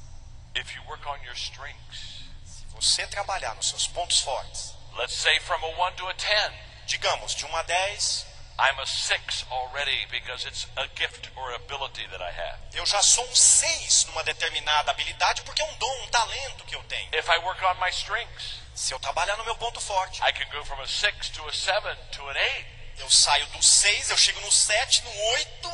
[0.54, 5.38] if you work on your strengths, se você trabalhar nos seus pontos fortes, let's say
[5.40, 6.52] from a 1 to a 10,
[6.86, 8.26] digamos de 1 a 10,
[8.58, 12.58] I'm a 6 already because it's a gift or ability that I have.
[12.72, 16.74] eu já sou um 6 numa determinada habilidade porque é um dom, um talento que
[16.74, 17.08] eu tenho.
[17.14, 20.50] If I work on my strengths, Se eu trabalhar no meu ponto forte, I can
[20.50, 22.66] go from a 6 to a 7 to an 8.
[22.98, 25.68] eu saio do 6, eu chego no 7, no 8.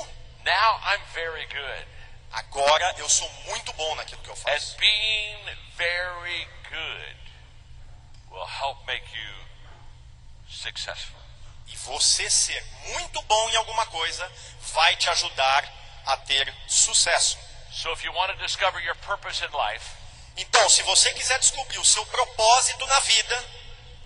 [0.45, 1.87] Now I'm very good.
[2.33, 4.76] Agora eu sou muito bom naquilo que eu And faço.
[4.78, 7.16] being very good
[8.30, 9.35] will help make you
[10.49, 11.20] successful.
[11.85, 12.62] Você ser
[12.95, 14.30] muito bom em alguma coisa
[14.74, 15.68] vai te ajudar
[16.07, 17.39] a ter sucesso.
[17.72, 19.85] So if you want to discover your purpose in life,
[20.37, 23.45] Então, se você quiser descobrir o seu propósito na vida,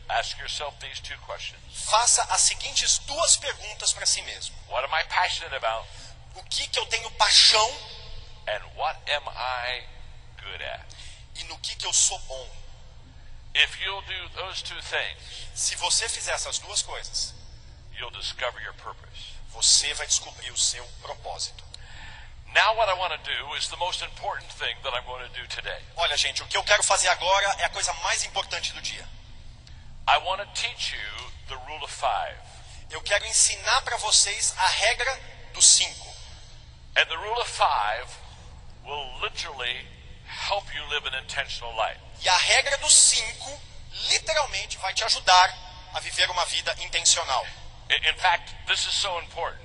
[0.08, 1.60] ask yourself these two questions.
[1.88, 5.86] faça as seguintes duas perguntas para si mesmo: What am I passionate about?
[6.34, 7.68] O que, que eu tenho paixão
[8.48, 9.86] And what am I
[10.42, 10.86] good at.
[11.36, 12.48] e no que, que eu sou bom.
[13.54, 15.18] If you'll do those two things,
[15.54, 17.34] Se você fizer essas duas coisas,
[19.56, 21.64] você vai descobrir o seu propósito.
[22.54, 25.40] Now, what I want to do is the most important thing that I'm going to
[25.40, 25.82] do today.
[25.96, 29.06] Olha, gente, o que eu quero fazer agora é a coisa mais importante do dia.
[30.08, 32.36] I want to teach you the rule of five.
[32.90, 35.20] Eu quero ensinar para vocês a regra
[35.52, 36.06] dos cinco.
[36.96, 38.06] And the rule of five
[38.84, 39.86] will literally
[40.48, 42.00] help you live an intentional life.
[42.22, 43.60] E a regra dos cinco,
[44.08, 45.54] literalmente, vai te ajudar
[45.94, 47.46] a viver uma vida intencional.
[47.88, 49.62] In, fact, this is so important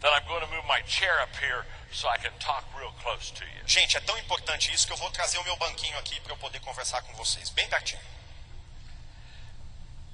[0.00, 3.30] that I'm going to move my chair up here so I can talk real close
[3.32, 3.66] to you.
[3.66, 6.36] Gente, é tão importante isso que eu vou trazer o meu banquinho aqui para eu
[6.36, 8.00] poder conversar com vocês, bem pertinho.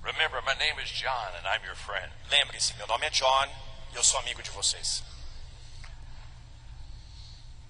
[0.02, 2.10] Remember, my name is John and I'm your friend.
[2.30, 3.48] Lembre-se, meu nome é John
[3.92, 5.02] e eu sou amigo de vocês.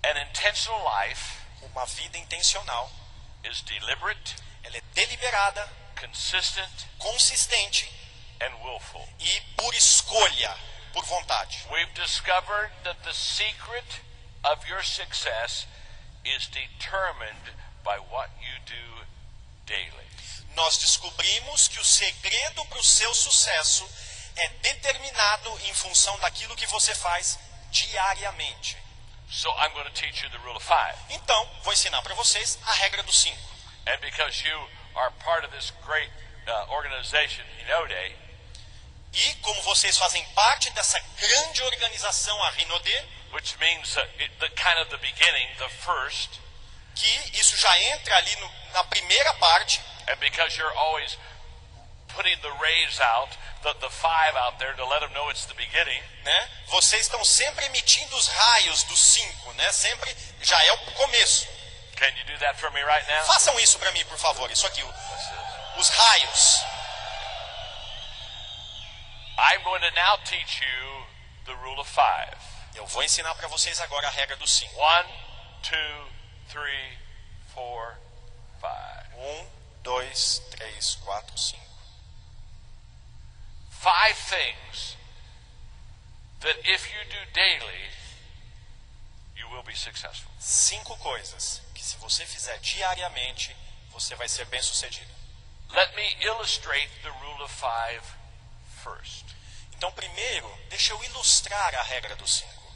[0.05, 2.91] An intentional life Uma vida intencional,
[3.45, 5.69] is deliberate, ela é deliberada,
[6.01, 7.91] consistent, consistente.
[9.21, 10.57] E por escolha,
[10.93, 11.65] por vontade.
[11.71, 14.01] We've discovered that the secret
[14.45, 15.67] of your success
[16.25, 17.53] is determined
[17.85, 19.07] by what you do
[19.67, 20.07] daily.
[20.55, 23.89] Nós descobrimos que o segredo para o seu sucesso
[24.37, 27.39] é determinado em função daquilo que você faz
[27.71, 28.77] diariamente.
[29.31, 30.97] So I'm going to teach you the rule of five.
[31.11, 33.39] Então, vou ensinar para vocês a regra dos cinco.
[33.87, 36.11] And because you are part of this great
[36.47, 38.17] uh, organization, Hinode,
[39.27, 44.79] E como vocês fazem parte dessa grande organização, a Rinode, which means it, the kind
[44.81, 46.31] of the beginning, the first,
[46.95, 51.19] que isso já entra ali no- na primeira parte, and because you're always
[52.15, 55.55] putting the rays out, the, the five out there to let them know it's the
[55.55, 56.49] beginning, né?
[56.69, 59.71] Vocês estão sempre emitindo os raios dos cinco, né?
[59.73, 61.47] Sempre já é o começo.
[61.97, 63.25] can you do that for me right now?
[63.27, 64.49] Façam isso para mim, por favor.
[64.53, 64.83] Isso aqui,
[65.77, 66.63] os raios.
[72.79, 74.79] Eu vou ensinar para vocês agora a regra dos cinco.
[74.79, 75.09] One,
[75.63, 76.13] two,
[76.49, 76.99] three,
[77.53, 77.99] four,
[78.61, 79.15] five.
[79.17, 79.49] Um,
[79.83, 81.65] dois, três, quatro, cinco.
[83.71, 84.97] Five things
[86.41, 87.91] that if you do daily,
[89.35, 90.31] you will be successful.
[90.39, 93.57] Cinco coisas que se você fizer diariamente,
[93.91, 95.13] você vai ser bem sucedido.
[95.71, 98.03] Let me illustrate the rule of five
[98.83, 99.25] first.
[99.77, 102.73] Então, primeiro, deixa eu ilustrar a regra dos cinco.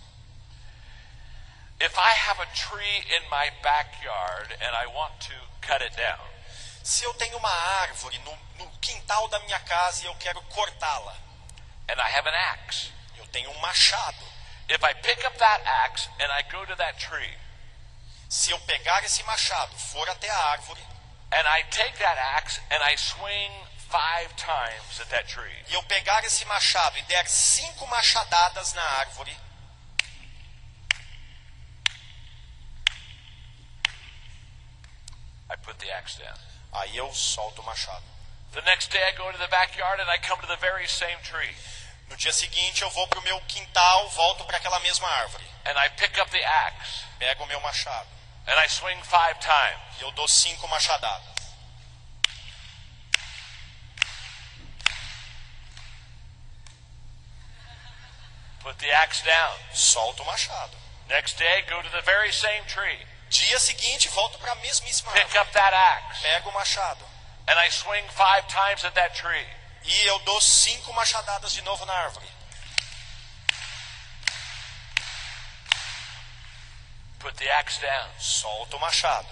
[1.80, 6.32] If I have a tree in my backyard and I want to cut it down,
[6.84, 7.48] Se eu tenho uma
[7.82, 11.16] árvore no, no quintal da minha casa e eu quero cortá-la,
[11.88, 14.32] and I have an axe, eu tenho um machado.
[14.68, 17.38] if I pick up that axe and I go to that tree
[18.28, 20.80] Se eu pegar esse machado, for até a árvore,
[21.32, 23.52] and I take that axe and I swing
[23.92, 28.82] five times at that tree, e eu pegar esse machado e der cinco machadadas na
[28.82, 29.36] árvore,
[35.50, 36.38] I put the axe down.
[36.72, 38.02] aí eu solto o machado.
[38.52, 41.16] The next day I go to the backyard and I come to the very same
[41.22, 41.54] tree
[42.08, 45.78] No dia seguinte, eu vou para o meu quintal, volto para aquela mesma árvore, and
[45.78, 48.08] I pick up the axe pego o meu machado
[48.46, 49.98] and I swing five times.
[49.98, 51.31] e eu dou cinco machadadas.
[58.62, 59.56] Put the axe down.
[59.74, 60.76] Solto o machado.
[61.08, 62.98] Next day, go to the very same tree.
[63.28, 67.04] Dia seguinte, volto para a mesmíssima Pick árvore, up that axe pego o machado
[67.48, 69.46] and I swing five times at that tree.
[69.84, 72.26] e eu dou cinco machadadas de novo na árvore.
[77.18, 78.08] Put the axe down.
[78.18, 79.26] Solto o machado.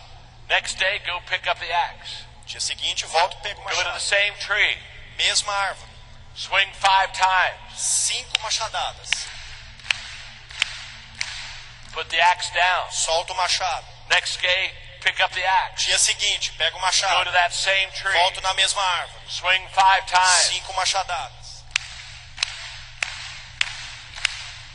[0.48, 2.24] Next day, go pick up the axe.
[2.46, 4.00] Dia seguinte, volto, pego o Go to the machado.
[4.00, 4.76] same tree.
[5.18, 5.89] Mesma árvore.
[6.34, 7.58] Swing five times.
[7.76, 9.10] Cinco machadadas.
[11.92, 12.86] Put the axe down.
[12.90, 13.84] Solto o machado.
[14.08, 14.70] Next day,
[15.02, 15.86] pick up the axe.
[15.86, 17.32] Dia seguinte, pego o Go to machado.
[17.32, 18.12] that same tree.
[18.12, 19.20] Volto na mesma árvore.
[19.28, 20.46] Swing five times.
[20.54, 21.62] Cinco machadadas.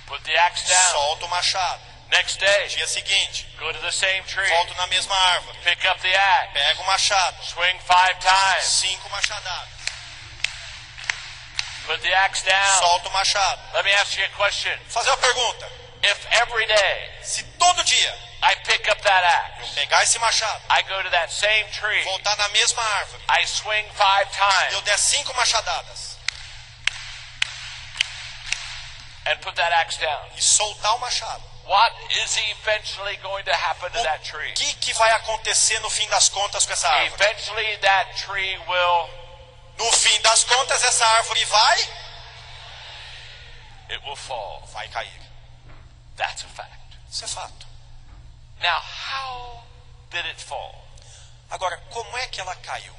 [0.08, 0.92] Put the axe down.
[0.94, 1.82] Solto o machado.
[2.12, 4.48] Next day, Dia seguinte, go to the same tree.
[4.50, 5.56] volto na mesma árvore.
[5.64, 6.54] Pick up the axe.
[6.54, 7.36] Pego o machado.
[7.44, 8.64] Swing five times.
[8.66, 9.75] Cinco machadadas.
[11.86, 12.80] Put the axe down.
[12.82, 13.62] Solto o machado.
[13.74, 14.74] Let me ask you a question.
[14.90, 15.72] Fazer uma pergunta.
[16.04, 18.14] If every day Se todo dia
[18.46, 22.04] I pick up that eu axe, pegar esse machado, I go to that same tree,
[22.04, 26.18] voltar na mesma árvore, I swing five times, eu der cinco machadadas,
[29.26, 30.30] and and put that axe down.
[30.38, 31.42] e soltar o machado.
[31.66, 34.52] What is eventually going to happen to that tree?
[34.52, 37.24] O que, que vai acontecer no fim das contas com essa árvore?
[37.24, 39.10] Eventually, that tree will
[39.78, 41.80] No fim das contas, essa árvore vai,
[43.90, 44.66] it will fall.
[44.74, 45.22] vai cair.
[46.16, 46.98] That's a fact.
[47.10, 47.66] Isso é fato.
[48.62, 49.64] Now, how
[50.10, 50.88] did it fall?
[51.50, 52.96] Agora, como é que ela caiu?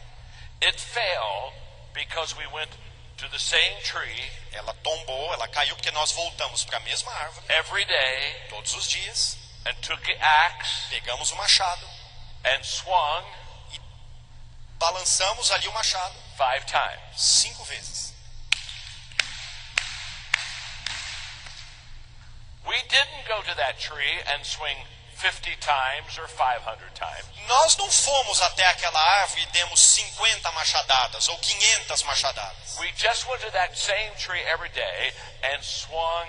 [0.63, 1.53] It fell
[1.93, 2.71] because we went
[3.19, 7.45] to the same tree Ela tombou, ela caiu porque nós voltamos para a mesma árvore
[7.51, 11.87] every day todos os dias, and took the axe pegamos o machado,
[12.45, 13.25] and swung
[14.79, 17.01] balançamos ali o machado five times.
[17.17, 18.13] cinco vezes.
[22.67, 24.77] We didn't go to that tree and swing
[25.17, 27.25] 50 times or 500 times.
[27.49, 32.77] Nós não fomos até aquela árvore e demos 50 machadadas ou 500 machadadas.
[32.79, 36.27] We just went to that same tree every day and swung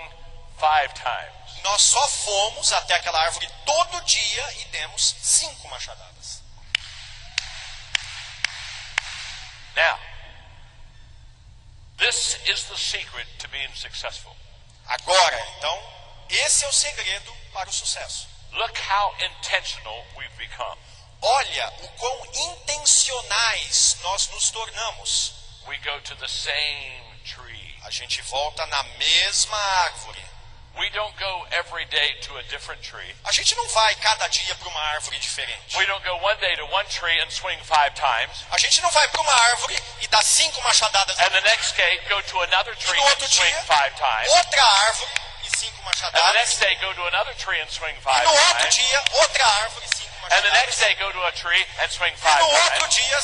[0.58, 1.62] five times.
[1.62, 6.42] Nós só fomos até aquela árvore todo dia e demos cinco machadadas.
[9.78, 9.96] Now,
[11.98, 14.34] this is the secret to being successful.
[14.88, 15.78] Agora, então,
[16.28, 18.26] esse é o segredo para o sucesso.
[18.54, 20.76] Look how intentional we've become.
[21.22, 25.34] Olha o quão intencionais nós nos tornamos.
[25.68, 27.78] We go to the same tree.
[27.84, 30.24] A gente volta na mesma árvore.
[30.78, 33.10] We don't go every day to a different tree.
[33.24, 35.76] A gente não vai cada dia para uma árvore diferente.
[35.76, 38.90] We don't go one day to one tree and swing five times, A gente não
[38.90, 42.74] vai para uma árvore e dá cinco machadadas and the next day go to another
[42.76, 45.10] tree and swing dia five times, outra árvore
[45.44, 46.34] e cinco and the machadadas.
[46.34, 49.44] next day go to another tree and swing E five no outro times, dia outra
[49.46, 50.80] árvore e cinco and the next machadadas.
[50.80, 53.18] day go to a tree and swing E five no outro times, dia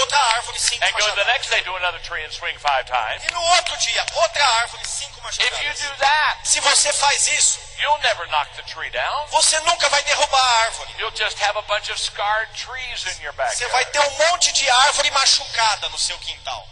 [0.00, 1.26] outra árvore e cinco and go to the machadadas.
[1.26, 3.24] next day to another tree and swing five times.
[3.24, 5.80] E no outro dia outra árvore e cinco If you machadadas.
[5.80, 9.26] do that, Se você faz isso, you'll never knock the tree down.
[9.28, 10.90] você nunca vai derrubar a árvore.
[10.98, 13.92] You'll just have a bunch of scarred trees in your Você vai backyard.
[13.92, 16.66] ter um monte de árvore machucada no seu quintal.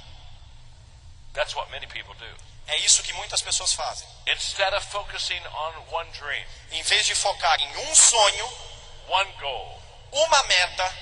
[1.35, 2.37] That's what many people do.
[2.67, 4.07] É isso que muitas pessoas fazem.
[4.27, 8.47] Instead of focusing on one dream, Em vez de focar em um sonho,
[9.09, 9.78] one goal,
[10.13, 10.95] uma meta,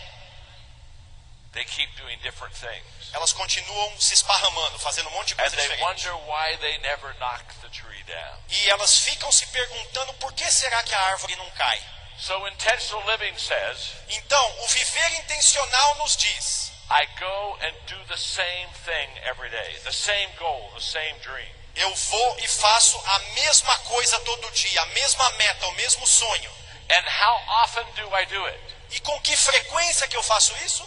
[1.53, 2.85] they keep doing different things.
[3.15, 5.83] elas continuam se esparramando, fazendo um monte de And coisa they diferente.
[5.83, 8.39] wonder why they never knock the tree down.
[8.49, 11.81] E elas ficam se perguntando por que será que a árvore não cai.
[12.19, 18.17] So intentional living says, Então, o viver intencional nos diz: I go and do the
[18.17, 21.51] same thing every day, the same goal, the same dream.
[21.75, 26.51] eu vou e faço a mesma coisa todo dia, a mesma meta, o mesmo sonho.
[26.89, 28.76] And how often do I do it?
[28.97, 30.83] E com que frequência que eu faço isso?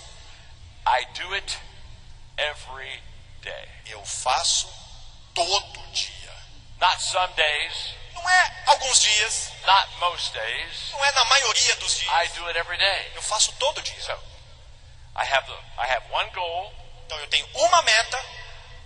[0.88, 1.58] I do it
[2.38, 3.04] every
[3.42, 3.70] day.
[3.86, 4.68] Eu faço
[5.36, 6.34] todo dia.
[6.80, 7.74] Not some days,
[8.14, 10.90] Não é alguns dias, not most days.
[10.92, 12.32] não é na maioria dos I dias.
[12.34, 13.12] do it every day.
[13.16, 14.02] Eu faço todo dia.
[14.02, 14.14] So,
[15.16, 16.74] I have the I have one goal.
[17.06, 18.18] Então eu tenho uma meta,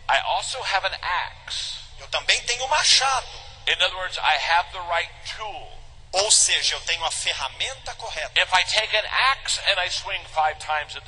[0.09, 1.75] I also have an axe.
[1.99, 3.27] eu também tenho um machado.
[3.67, 5.72] In other words, I have the right tool.
[6.13, 8.31] Ou seja, eu tenho a ferramenta correta.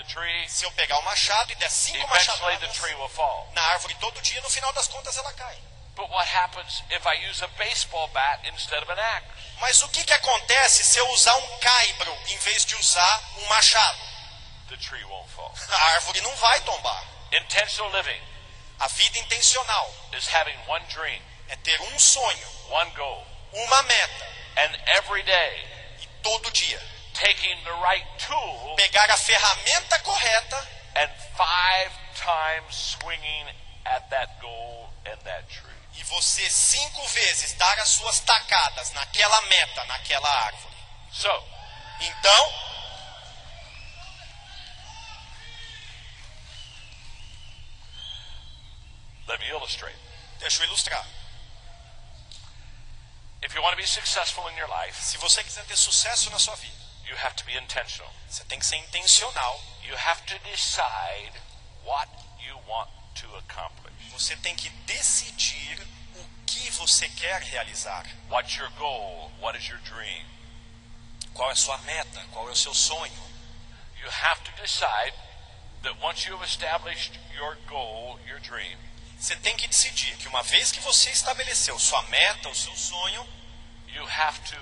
[0.07, 2.07] Tree, Se eu pegar o machado e der cinco
[3.09, 3.49] fall.
[3.53, 5.57] na árvore todo dia, no final das contas ela cai.
[5.95, 9.27] But what happens if I use a baseball bat instead of an axe?
[9.59, 13.45] Mas o que, que acontece se eu usar um caibro em vez de usar um
[13.45, 13.99] machado?
[14.67, 15.53] The tree won't fall.
[15.69, 17.03] A árvore não vai tombar.
[17.31, 18.35] Intentional living
[18.79, 24.27] A vida intencional is having one dream, é ter um sonho, one goal, uma meta,
[25.23, 25.67] day
[26.01, 26.79] e todo dia
[27.13, 33.47] taking the right tool pegar a ferramenta correta and five times swinging
[33.85, 35.71] at that goal and that tree.
[35.97, 40.75] e você cinco vezes dar as suas tacadas naquela meta, naquela árvore.
[41.11, 41.43] So,
[42.01, 42.53] Então,
[49.27, 49.95] let me illustrate.
[50.39, 51.03] deixa eu ilustrar.
[51.03, 51.13] If you want
[52.51, 53.34] to be successful in your
[54.67, 56.75] life, Se você quiser ter sucesso na sua vida,
[57.07, 58.11] you have to be intentional.
[58.29, 59.61] você tem que ser intencional.
[59.83, 61.31] You have to decide
[61.83, 63.93] what you want to accomplish.
[64.11, 65.79] Você tem que decidir
[66.15, 68.05] o que você quer realizar.
[68.29, 69.31] What's your goal?
[69.39, 70.25] What is your dream?
[71.33, 72.25] Qual é a sua meta?
[72.31, 73.13] Qual é o seu sonho?
[74.01, 75.13] You have to decide
[75.83, 78.77] that once you have established your goal, your dream,
[79.25, 83.27] Você tem que decidir que uma vez que você estabeleceu sua meta, o seu sonho,
[83.87, 84.55] you have to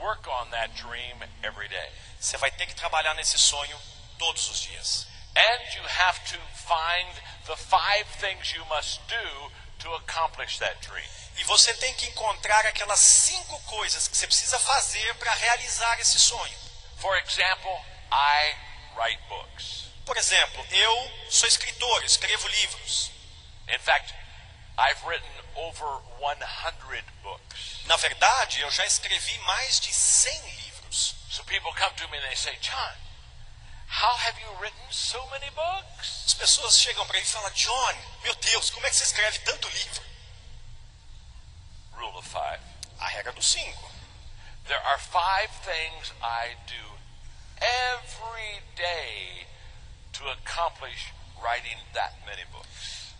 [0.00, 1.92] work on that dream every day.
[2.18, 3.80] você vai ter que trabalhar nesse sonho
[4.18, 5.06] todos os dias.
[5.36, 7.14] And you have to find
[7.46, 9.52] the five things you must do
[9.84, 11.08] to accomplish that dream.
[11.36, 16.18] E você tem que encontrar aquelas cinco coisas que você precisa fazer para realizar esse
[16.18, 16.58] sonho.
[16.98, 17.80] For example,
[18.10, 18.56] I
[18.96, 19.84] write books.
[20.04, 23.12] Por exemplo, eu sou escritor, escrevo livros.
[23.72, 24.12] In fact,
[24.78, 25.86] I've written over
[26.20, 27.80] 100 books.
[27.86, 31.14] Na verdade, eu já escrevi mais de 100 livros.
[31.30, 32.96] So people come to me and they say, John,
[33.88, 36.24] how have you written so many books?
[36.26, 39.38] As pessoas chegam para mim e falam: John, meu Deus, como é que você escreve
[39.40, 40.02] tanto livro?
[41.92, 42.60] Rule of five.
[43.00, 43.90] A regra dos cinco.
[44.66, 46.98] There are five things I do
[47.60, 49.46] every day
[50.12, 51.12] to accomplish
[51.42, 52.71] writing that many books.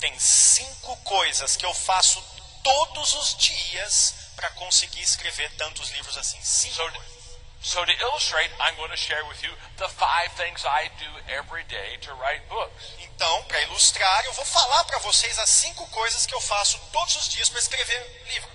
[0.02, 2.20] Tem cinco coisas que eu faço
[2.64, 6.42] todos os dias para conseguir escrever tantos livros assim.
[6.42, 6.74] Cinco
[7.62, 11.32] So, so to illustrate, I'm going to share with you the five things I do
[11.32, 12.82] every day to write books.
[12.98, 17.14] Então, para ilustrar, eu vou falar para vocês as cinco coisas que eu faço todos
[17.14, 18.50] os dias para escrever livro.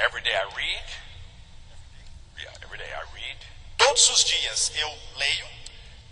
[0.00, 0.84] Every day I read.
[2.36, 3.38] Yeah, every day I read.
[3.78, 5.48] Todos os dias eu leio,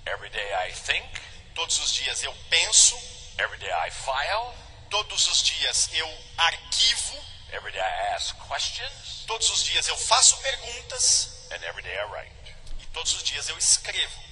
[0.06, 1.20] Every day I think.
[1.56, 2.96] todos os dias eu penso,
[3.42, 4.54] Every day I file.
[4.90, 9.24] todos os dias eu arquivo, Every day I ask questions.
[9.26, 12.32] todos os dias eu faço perguntas And every day I write.
[12.80, 14.22] e todos os dias eu escrevo.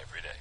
[0.00, 0.36] Every day.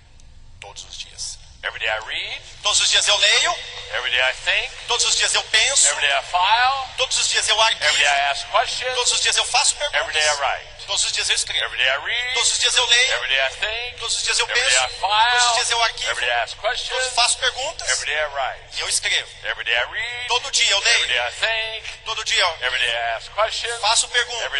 [0.60, 1.38] Todos os dias.
[1.64, 2.41] Every day I read.
[2.62, 3.52] Todos os dias eu leio,
[3.96, 4.86] Every day I think.
[4.88, 6.96] todos os dias eu penso, Every day I file.
[6.98, 8.96] todos os dias eu Every day I arquivo, ask questions.
[8.96, 10.74] todos os dias eu faço Every day I perguntas, write.
[10.86, 11.76] Todos os dias eu escrevo,
[12.36, 14.00] todos os dias eu leio, Every day I think.
[14.00, 16.80] todos os dias eu penso, todos os dias eu arquivo, Every day I ask todos
[16.80, 17.14] questions.
[17.14, 18.78] faço perguntas Every day I write.
[18.78, 19.30] e eu escrevo.
[20.28, 21.08] Todo dia eu leio,
[22.06, 24.52] todo dia eu faço perguntas,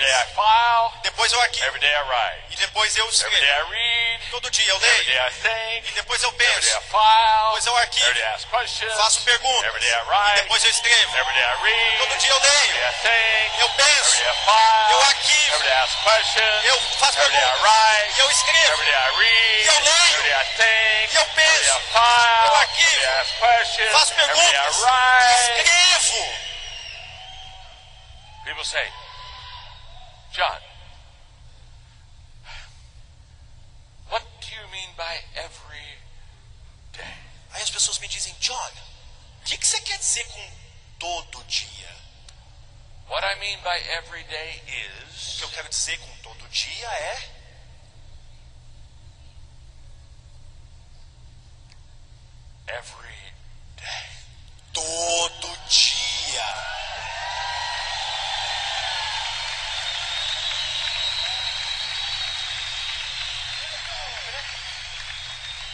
[1.04, 2.44] depois eu arquivo Every day I write.
[2.52, 3.74] e depois eu Every day escrevo.
[3.74, 4.30] I read.
[4.32, 8.20] Todo dia eu leio e depois eu penso, depois eu arquivo,
[8.98, 11.12] faço perguntas Every day I e depois eu escrevo.
[11.98, 12.78] Todo dia eu leio,
[13.60, 14.24] eu penso,
[14.92, 15.64] eu arquivo,
[16.18, 18.20] Eu faço Every day I perguntas write.
[18.20, 18.74] eu escrevo.
[18.74, 19.66] Every day I read.
[19.68, 20.16] eu leio.
[20.16, 21.16] Every day I think.
[21.16, 22.47] Eu Every day I penso, file.
[22.47, 23.91] eu arquivo, Every day I ask questions.
[23.91, 25.59] faço Every day I perguntas, write.
[25.59, 26.36] escrevo.
[28.45, 28.91] People say,
[30.32, 30.59] John,
[34.09, 35.97] what do you mean by every
[36.93, 37.18] day?
[37.53, 38.55] Aí as pessoas me dizem, John,
[39.41, 40.51] o que, que você quer dizer com
[40.99, 41.89] todo dia?
[43.09, 44.61] What I mean by every day
[45.56, 47.30] quero dizer com todo dia é
[52.68, 53.34] every
[53.78, 54.10] day.
[54.74, 56.45] todo dia.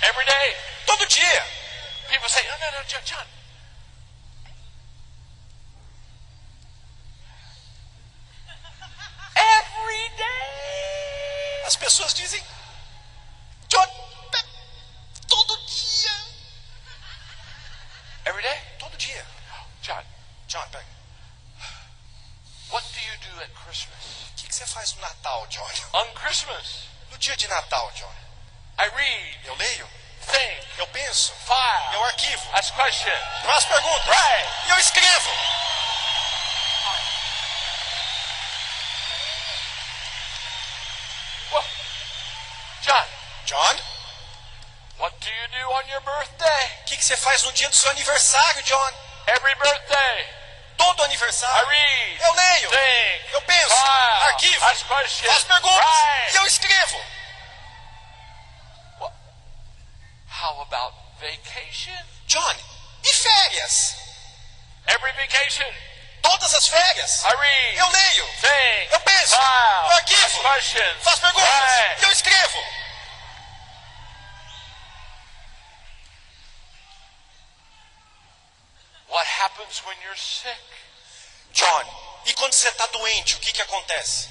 [0.03, 0.55] Every day.
[0.85, 1.43] Todo dia.
[2.09, 3.25] People say, no, no, no, John, John.
[9.35, 11.63] Every day.
[11.65, 12.43] As pessoas dizem,
[13.67, 13.87] John,
[14.31, 14.45] pe-
[15.27, 16.11] todo dia.
[18.25, 18.59] Every day?
[18.79, 19.25] Todo dia.
[19.81, 20.03] John,
[20.47, 20.85] John, pega.
[22.69, 23.97] what do you do at Christmas?
[24.31, 25.69] O que, que você faz no Natal, John?
[25.93, 28.13] On Christmas, No dia de Natal, John.
[28.79, 29.87] I read, Eu leio,
[30.27, 33.19] think, eu penso, file, eu arquivo, ask questions.
[33.43, 34.67] faço perguntas Right.
[34.67, 35.29] e eu escrevo.
[41.51, 41.63] Well,
[42.81, 43.05] John,
[43.45, 43.75] John,
[44.97, 46.63] what do you do on your birthday?
[46.81, 48.91] o que, que você faz no dia do seu aniversário, John?
[49.27, 50.41] Every birthday,
[50.77, 51.67] Todo aniversário.
[51.67, 55.31] read, Eu leio, think, eu penso, file, arquivo, questions.
[55.31, 56.33] faço perguntas Right.
[56.33, 57.05] e eu escrevo.
[58.99, 59.13] Well,
[60.41, 62.03] how about vacation?
[62.25, 62.55] John,
[63.03, 63.95] e férias?
[64.87, 65.71] Every vacation,
[66.23, 67.23] Todas as férias.
[67.25, 70.43] I read, Eu leio, think, eu penso, file, eu arquivo,
[71.03, 72.01] faço perguntas Right.
[72.01, 72.80] e eu escrevo.
[79.85, 80.57] When you're sick?
[81.53, 81.85] John,
[82.25, 84.29] e quando você está doente, o que, que acontece?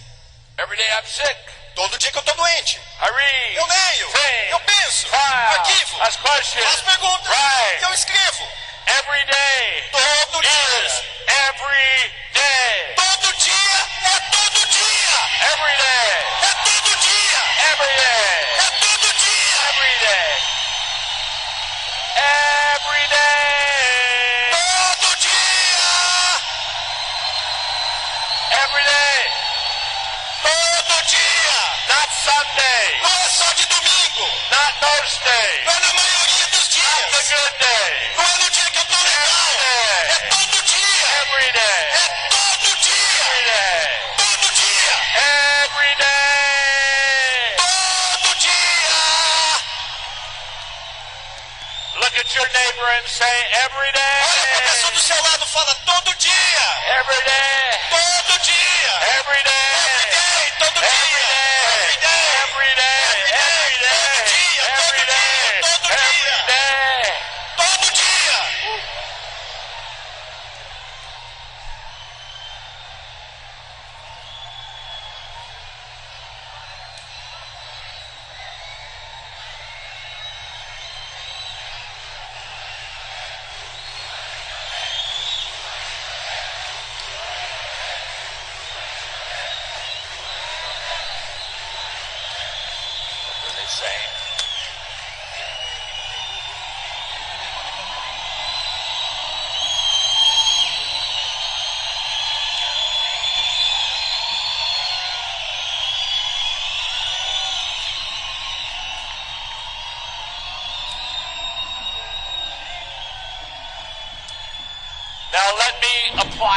[0.59, 1.37] Every day I'm sick.
[1.75, 6.03] Todo dia que eu estou doente, I read, eu leio, think, eu penso, file, arquivo,
[6.03, 6.65] ask questions.
[6.65, 7.81] faço perguntas Right.
[7.81, 8.49] e eu escrevo.
[8.87, 11.05] Every day Todo is dia.
[11.49, 12.95] every day.
[12.97, 15.17] Todo dia é todo dia.
[15.53, 16.27] Every day.
[16.43, 17.41] É todo dia.
[17.71, 18.20] Every day.
[37.31, 38.11] Every day.
[41.21, 41.79] Every day.
[45.15, 46.19] Every day.
[52.01, 54.01] Look at your neighbor and say every day.
[54.27, 56.67] Olha pra do seu lado fala todo dia.
[56.99, 57.79] Every day.
[57.91, 58.93] Todo dia.
[59.19, 59.71] Every day.
[59.87, 60.51] Every day.
[60.59, 60.91] Todo dia.
[60.91, 61.50] Every day.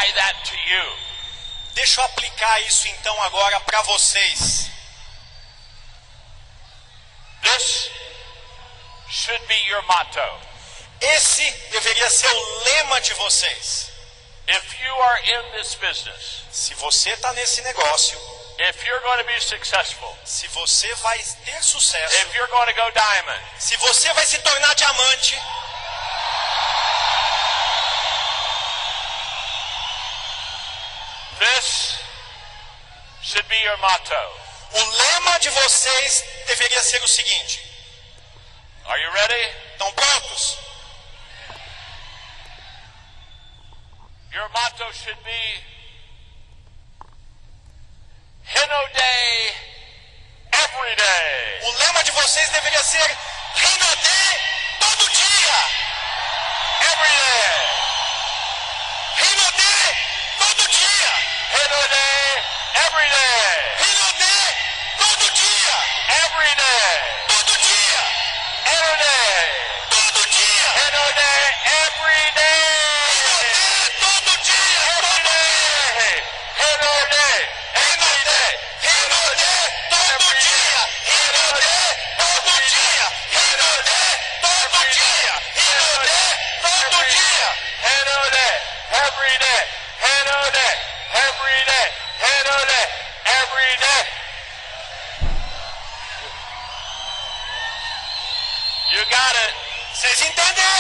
[0.04, 0.86] Apply that to you.
[1.76, 4.70] Deixa eu aplicar isso então agora para vocês.
[7.42, 7.90] This
[9.10, 10.20] should be your motto.
[11.02, 13.90] Esse deveria ser o lema de vocês.
[14.48, 18.20] If you are in this business, Se você está nesse negócio,
[18.60, 22.74] if you're going to be successful, se você vai ter sucesso, if you're going to
[22.74, 25.42] go diamond, se você vai se tornar diamante,
[31.44, 31.98] this
[33.34, 34.14] should be your motto.
[34.74, 37.60] o lema de vocês deveria ser o seguinte:
[38.86, 39.54] Are you ready?
[39.72, 40.58] estão prontos?
[44.32, 45.64] Your motto should be
[48.54, 49.56] Hino Day
[50.52, 51.60] every day.
[51.64, 53.18] O lema de vocês deveria ser
[53.56, 54.26] Rinodê
[54.80, 55.58] todo dia.
[56.82, 57.63] Every day.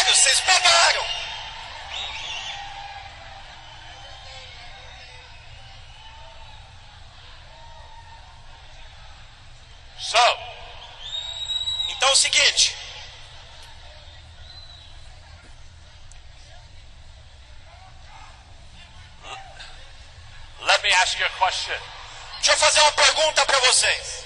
[0.04, 0.16] Entenderam?
[0.16, 1.06] Vocês pegaram?
[10.00, 10.18] So,
[11.90, 12.76] Então é o seguinte.
[20.66, 21.76] let me ask you a question.
[22.38, 24.26] Deixa eu fazer uma pergunta para vocês.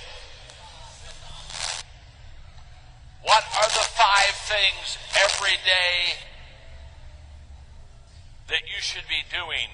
[3.24, 6.22] What are the five things every day
[8.48, 9.69] that you should be doing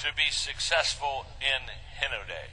[0.00, 1.62] to be successful in
[2.02, 2.50] Hino Day?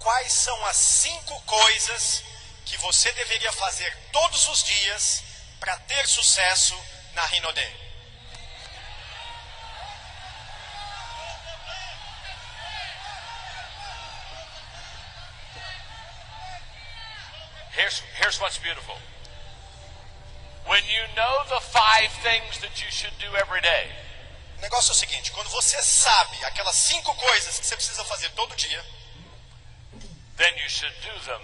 [0.00, 2.24] Quais são as cinco coisas
[2.66, 5.22] que você deveria fazer todos os dias
[5.60, 6.74] para ter sucesso
[7.14, 7.68] na Rinodê?
[17.76, 18.96] Here's, here's what's beautiful.
[20.66, 23.90] When you know the five things that you should do every day,
[24.58, 28.30] O negócio é o seguinte: quando você sabe aquelas cinco coisas que você precisa fazer
[28.30, 28.84] todo dia,
[30.36, 31.42] then you should do them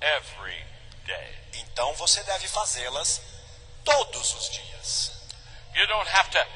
[0.00, 0.64] every
[1.04, 1.38] day.
[1.52, 3.20] então você deve fazê-las
[3.84, 5.12] todos os dias.
[5.74, 6.46] You don't have to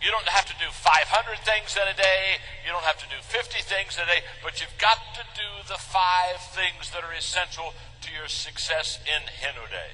[0.00, 3.22] you don't have to do 500 things in a day, you don't have to do
[3.22, 7.14] 50 things in a day, but you've got to do the five things that are
[7.14, 7.72] essential
[8.02, 9.92] to your success in Hino Day.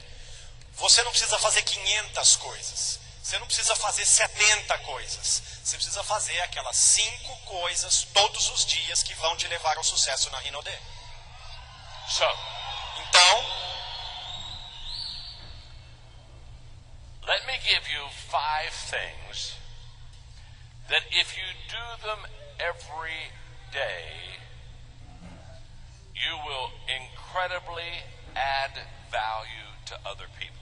[0.80, 3.00] Você não precisa fazer 500 coisas.
[3.22, 5.42] Você não precisa fazer 70 coisas.
[5.62, 10.30] Você precisa fazer aquelas cinco coisas todos os dias que vão te levar ao sucesso
[10.30, 10.76] na Rinodê.
[12.08, 12.24] So,
[13.00, 13.44] Então,
[17.26, 19.54] let me give you five things
[20.88, 22.26] that if you do them
[22.58, 23.30] every
[23.72, 24.38] day,
[26.14, 28.02] you will incredibly
[28.34, 28.72] add
[29.10, 30.59] value to other people.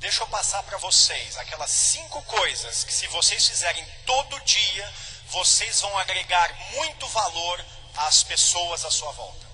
[0.00, 4.94] Deixa eu passar para vocês aquelas cinco coisas que, se vocês fizerem todo dia,
[5.28, 7.64] vocês vão agregar muito valor
[7.96, 9.46] às pessoas à sua volta.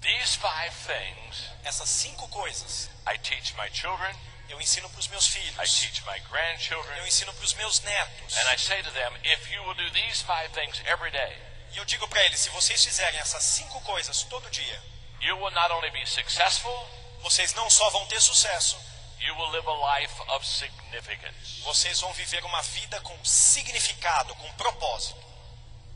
[0.00, 4.14] These five things Essas cinco coisas I teach my children,
[4.48, 5.78] Eu ensino para os meus I filhos.
[5.78, 6.98] teach my grandchildren.
[6.98, 8.36] Eu ensino para os meus netos.
[8.36, 11.36] And I say to them, if you will do these five things every day,
[11.72, 14.82] E eu digo para eles, se vocês fizerem essas cinco coisas todo dia,
[15.20, 16.86] you will not only be successful,
[17.22, 18.76] vocês não só vão ter sucesso,
[19.24, 21.62] you will live a life of significance.
[21.64, 25.22] vocês vão viver uma vida com significado, com propósito.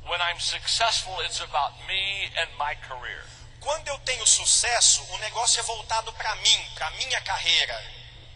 [0.05, 3.24] When I'm successful, it's about me and my career.
[3.61, 7.93] Quando eu tenho sucesso, o negócio é voltado para mim, para minha carreira.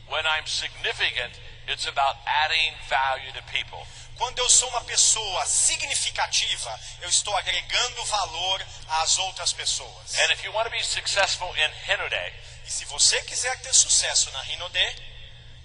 [0.08, 1.38] When I'm significant,
[1.68, 3.86] it's about adding value to people.
[4.16, 8.66] Quando eu sou uma pessoa significativa, eu estou agregando valor
[9.00, 10.14] às outras pessoas.
[10.18, 12.34] And if you want to be successful in Hinode,
[12.70, 14.78] E se você quiser ter sucesso na Rinode,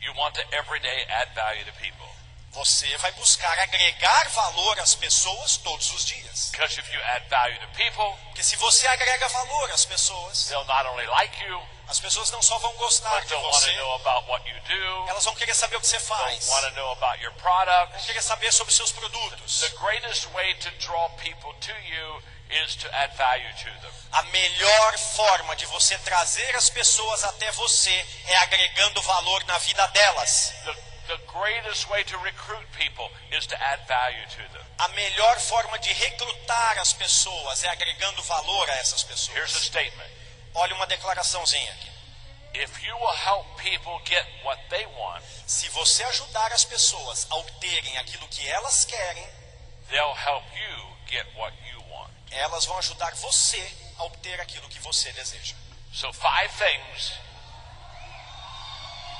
[0.01, 2.09] you want to every day add value to people.
[2.49, 6.49] você vai buscar agregar valor às pessoas todos os dias.
[6.51, 10.65] Because if you add value to people, Porque se você agrega valor às pessoas, they'll
[10.65, 14.49] not only like you, as pessoas não só vão gostar de você, know about what
[14.49, 18.05] you do, elas vão querer saber o que você faz, know about your vão products.
[18.05, 19.59] querer saber sobre seus produtos.
[19.59, 23.91] The greatest way to draw people to you is to add value to them.
[24.11, 29.85] A melhor forma de você trazer as pessoas até você é agregando valor na vida
[29.87, 30.53] delas.
[30.63, 30.73] The,
[31.07, 34.65] the greatest way to recruit people is to add value to them.
[34.77, 39.63] A melhor forma de recrutar as pessoas é agregando valor a essas Here's a pessoas.
[39.65, 40.11] statement.
[40.53, 41.91] Olha uma declaraçãozinha aqui.
[42.53, 47.35] If you will help people get what they want, Se você ajudar as pessoas a
[47.35, 49.27] obterem aquilo que elas querem,
[49.89, 51.84] they'll help you get what you.
[52.31, 55.55] Elas vão ajudar você a obter aquilo que você deseja.
[55.93, 57.13] So, five things.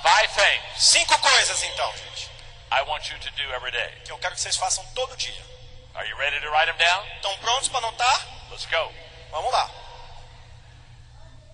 [0.03, 2.30] Five things Cinco coisas então, gente,
[2.72, 4.02] I want you to do every day.
[4.03, 5.45] que eu quero que vocês façam todo dia.
[5.95, 7.07] Are you ready to write them down?
[7.15, 8.27] Estão prontos para anotar?
[8.52, 8.94] Let's go.
[9.32, 9.72] Vamos lá.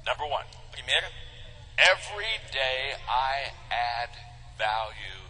[0.06, 0.48] Number one.
[0.72, 1.11] Primeira,
[1.78, 4.11] Every day I add
[4.57, 5.30] value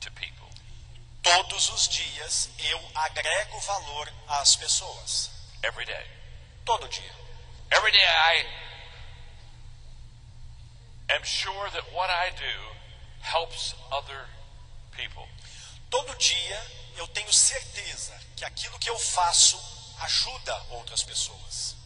[0.00, 0.48] to people.
[1.22, 5.30] todos os dias eu agrego valor às pessoas.
[5.62, 6.04] Every day.
[6.64, 7.12] Todo dia.
[7.72, 8.44] Every day I
[11.14, 12.76] am sure that what I do
[13.20, 14.26] helps other
[14.96, 15.28] people.
[15.90, 16.60] Todo dia
[16.96, 19.58] eu tenho certeza que aquilo que eu faço
[20.00, 21.76] ajuda outras pessoas.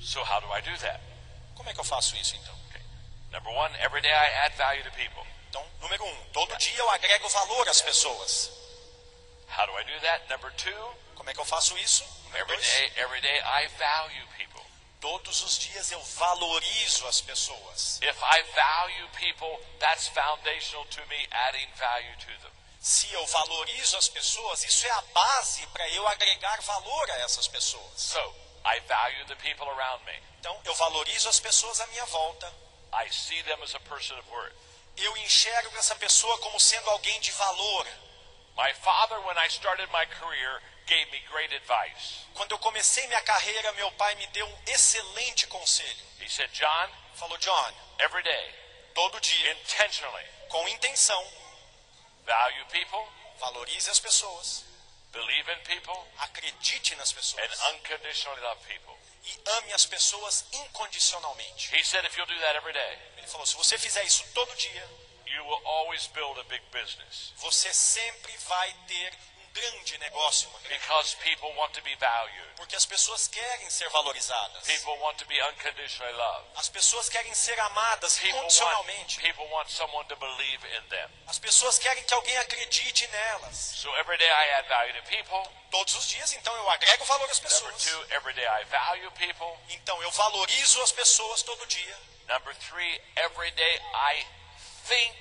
[0.00, 1.00] So, how do I do that?
[1.54, 2.54] Como é que eu faço isso então?
[2.68, 2.82] Okay.
[3.30, 5.24] Number one, every day I add value to people.
[5.48, 8.50] Então, número um, todo dia eu agrego valor às pessoas.
[9.48, 10.28] How do I do that?
[10.28, 12.04] Number two, Como é que eu faço isso?
[12.24, 14.62] Número every dois, day, every day I value people.
[15.00, 17.98] todos os dias eu valorizo as pessoas.
[18.02, 22.52] If I value people, that's foundational to me adding value to them.
[22.80, 27.46] Se eu valorizo as pessoas, isso é a base para eu agregar valor a essas
[27.48, 27.92] pessoas.
[28.00, 28.34] So,
[28.64, 30.20] I value the people around me.
[30.40, 32.52] Então, eu valorizo as pessoas à minha volta.
[32.92, 34.54] I see them as a person of worth.
[34.96, 37.86] Eu enxergo essa pessoa como sendo alguém de valor.
[38.56, 42.26] My father, when I started my career, gave me great advice.
[42.34, 46.06] Quando eu comecei minha carreira, meu pai me deu um excelente conselho.
[46.20, 48.54] He said, John, Falou, John, every day,
[48.94, 51.26] todo dia, intentionally com intenção,
[52.26, 54.64] value people, valorize as pessoas,
[55.10, 58.94] believe in people, acredite nas and pessoas unconditionally love people.
[59.24, 61.74] e ame as pessoas incondicionalmente.
[61.74, 64.54] He said, if you'll do that every day, Ele falou: se você fizer isso todo
[64.56, 64.86] dia,
[65.34, 71.14] you will always build a big business você sempre vai ter um grande negócio, because
[71.16, 72.54] people want to be valued.
[72.56, 74.64] porque as pessoas querem ser valorizadas.
[74.64, 76.48] People want to be unconditionally loved.
[76.56, 79.20] As pessoas querem ser amadas People want, incondicionalmente.
[79.20, 81.10] people want someone to believe in them.
[81.26, 83.56] As pessoas querem que alguém acredite nelas.
[83.76, 85.52] So every day I add value to people.
[85.70, 87.82] Todos os dias, então, eu agrego valor às Number pessoas.
[87.82, 89.58] two, every day I value people.
[89.70, 91.98] Então, eu valorizo as pessoas todo dia.
[92.28, 94.24] Number three, every day I
[94.84, 95.16] think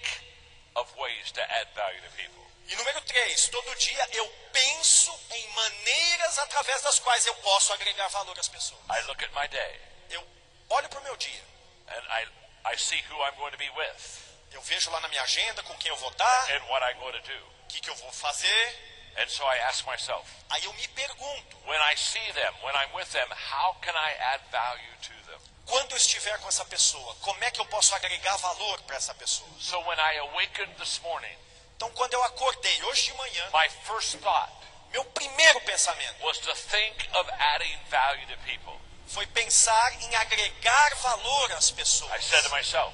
[0.75, 2.41] of ways to add value to people.
[2.67, 8.07] E número três, todo dia eu penso em maneiras através das quais eu posso agregar
[8.09, 8.81] valor às pessoas.
[8.89, 10.25] I look at my day Eu
[10.69, 11.43] olho para o meu dia,
[11.88, 12.27] and I,
[12.73, 15.75] I see who I'm going to be with eu vejo lá na minha agenda com
[15.77, 17.45] quem eu vou estar, and what I'm going to do.
[17.63, 18.91] o que, que eu vou fazer.
[19.17, 22.93] And so I ask myself, Aí eu me pergunto, when I see them, when I'm
[22.93, 25.20] with them, how can I add value to them?
[25.65, 29.13] Quando eu estiver com essa pessoa, como é que eu posso agregar valor para essa
[29.15, 29.49] pessoa?
[29.59, 31.38] So when I awakened this morning,
[31.75, 34.51] Então, quando eu acordei hoje de manhã, my first thought
[34.91, 38.77] meu primeiro pensamento was to think of adding value to people.
[39.07, 42.23] foi pensar em agregar valor às I pessoas.
[42.25, 42.93] said to myself,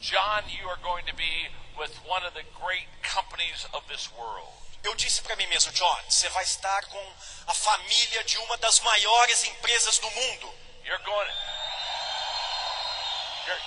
[0.00, 1.48] John, you are going to be
[1.78, 4.48] with one of the great companies of this world.
[4.84, 7.12] Eu disse para mim mesmo, John, você vai estar com
[7.46, 10.54] a família de uma das maiores empresas do mundo.
[10.82, 11.30] You're going
[13.46, 13.62] you're,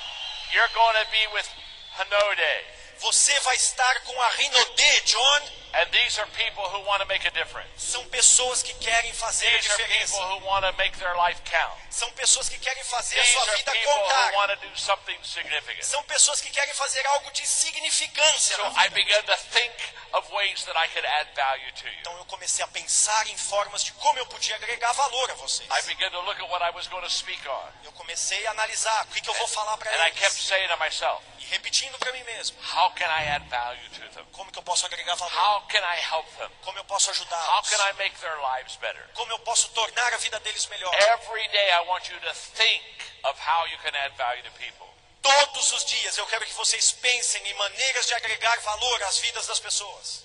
[0.52, 1.48] you're going to be with
[1.96, 2.75] Hanode.
[3.00, 5.42] Você vai estar com a Rinode, John.
[5.78, 7.68] And these are people who want to make a difference.
[7.76, 10.14] São pessoas que querem fazer a These are diferença.
[10.18, 11.76] people who want to make their life count.
[11.92, 14.34] São pessoas que querem fazer a These sua are vida people who contar.
[14.36, 15.84] want to do something significant.
[15.84, 19.74] São pessoas que querem fazer algo de significância So I began to think
[20.14, 22.00] of ways that I could add value to you.
[22.00, 25.70] Então eu comecei a pensar em formas de como eu podia agregar valor a vocês.
[25.70, 27.70] I began to look at what I was going to speak on.
[27.84, 30.48] Eu comecei a analisar o que, que eu vou falar para And I kept eles.
[30.48, 32.58] saying to myself, repetindo para mim mesmo.
[32.76, 34.26] how can I add value to them?
[34.32, 35.34] Como que eu posso agregar valor?
[35.34, 36.50] How can I help them?
[36.64, 37.70] Como eu posso How ajudá-los?
[37.70, 39.08] can I make their lives better?
[39.14, 40.94] Como eu posso tornar a vida deles melhor?
[40.96, 42.84] Every day I want you to think
[43.24, 44.88] of how you can add value to people.
[45.22, 49.48] Todos os dias eu quero que vocês pensem em maneiras de agregar valor às vidas
[49.48, 50.24] das pessoas.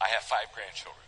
[0.00, 1.06] I have five grandchildren.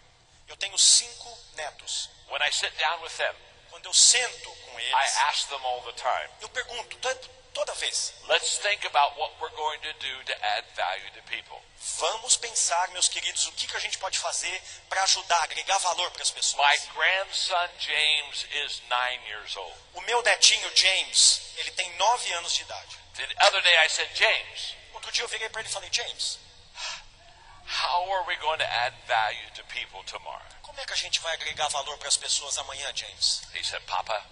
[0.49, 2.09] Eu tenho cinco netos.
[2.31, 3.35] When I sit down with them,
[3.71, 7.29] Quando eu sento com I eles, ask them all the time, eu pergunto tanto,
[7.59, 11.59] toda vez: let's think about what we're going to do to add value to people.
[11.99, 16.11] vamos pensar, meus queridos, o que, que a gente pode fazer para ajudar, agregar valor
[16.13, 16.89] para as My pessoas.
[16.95, 19.75] grandson James is nine years old.
[19.95, 22.97] O meu netinho James, ele tem nove anos de idade.
[23.15, 26.39] The other day I said, James, Outro dia eu virei para ele e falei: James,
[27.67, 30.47] how are we going to add value to people tomorrow?
[30.63, 33.43] como é que a gente vai agregar valor para as pessoas amanhã, James?
[33.53, 34.23] He said, Papa,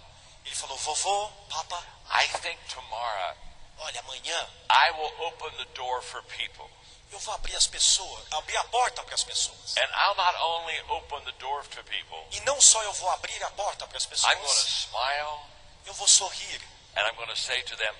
[0.47, 3.35] Ele falou: vovô, papa, I think tomorrow
[3.79, 6.69] olha, amanhã I will open the door for people.
[7.11, 9.75] eu vou abrir as pessoas, abrir a porta para as pessoas.
[9.77, 13.41] And I'll not only open the door to people, E não só eu vou abrir
[13.43, 15.39] a porta para as I'm going to pessoas, smile
[15.85, 16.61] eu vou sorrir
[16.95, 17.95] and I'm going to say to them,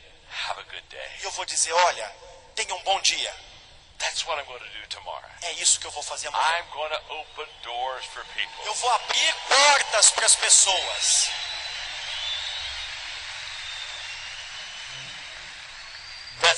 [0.48, 1.12] have a good day.
[1.22, 2.16] e eu vou dizer: olha,
[2.56, 3.34] tenha um bom dia.
[4.00, 5.30] That's what I'm going to do tomorrow.
[5.42, 6.60] É isso que eu vou fazer amanhã.
[6.60, 8.64] I'm going to open doors for people.
[8.66, 11.30] Eu vou abrir portas para as pessoas.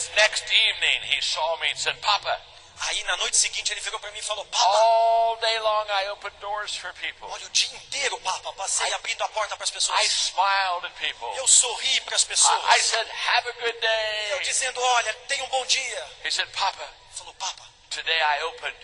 [0.08, 2.40] That next evening, he saw me and said, Papa,
[2.88, 6.08] Aí na noite seguinte ele virou para mim e falou: Papa, all day long I
[6.12, 7.28] open doors for people.
[7.30, 10.00] olha o dia inteiro, Papa, passei abrindo a porta para as I pessoas.
[10.30, 11.28] smiled at people.
[11.36, 12.82] Eu sorri para as I, I pessoas.
[12.86, 14.40] said, have a good Eu day.
[14.46, 16.08] dizendo: olha, tenha um bom dia.
[16.24, 18.78] He said, Papa, Ele falou: Papa, today I opened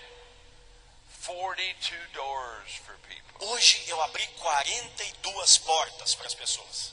[1.24, 3.48] 42 doors for people.
[3.48, 6.92] hoje eu abri 42 portas para as pessoas.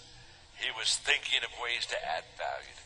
[0.60, 2.76] He was thinking of ways to add value.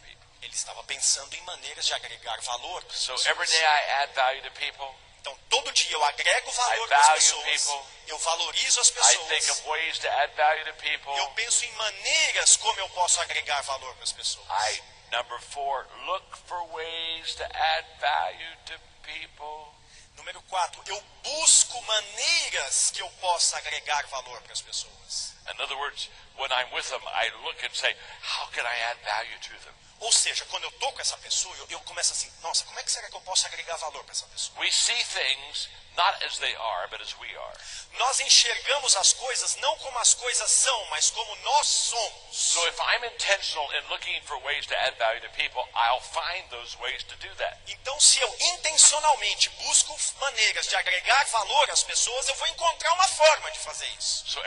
[0.46, 2.80] Ele estava pensando em maneiras de agregar valor.
[2.82, 3.26] So pessoas.
[3.26, 4.94] every day I add value to people.
[5.20, 7.44] Então, todo dia eu agrego valor value pessoas.
[7.44, 7.86] people.
[8.06, 9.58] Eu valorizo as I think pessoas.
[9.58, 11.12] of ways to add value to people.
[11.16, 14.46] Eu penso em maneiras como eu posso agregar valor para as pessoas.
[14.48, 19.74] I number four, look for ways to add value to people.
[20.14, 25.34] Número 4, eu busco maneiras que eu possa agregar valor para as pessoas.
[25.52, 28.98] In other words, when I'm with them, I look and say, how can I add
[29.04, 29.74] value to them?
[30.00, 32.82] Ou seja, quando eu estou com essa pessoa, eu, eu começo assim, nossa, como é
[32.82, 34.60] que será que eu posso agregar valor para essa pessoa?
[34.60, 37.56] We see things not as they are, but as we are.
[37.98, 42.36] Nós enxergamos as coisas não como as coisas são, mas como nós somos.
[42.36, 46.44] So if I'm intentional in looking for ways to add value to people, I'll find
[46.50, 47.58] those ways to do that.
[47.66, 53.08] Então, se eu intencionalmente busco maneiras de agregar valor às pessoas, eu vou encontrar uma
[53.08, 54.24] forma de fazer isso.
[54.28, 54.42] So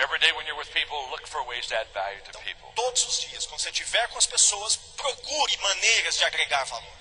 [0.72, 1.10] people,
[2.44, 2.72] people.
[2.76, 6.98] Todos os dias, quando você estiver com as pessoas, procure maneiras de agregar valor.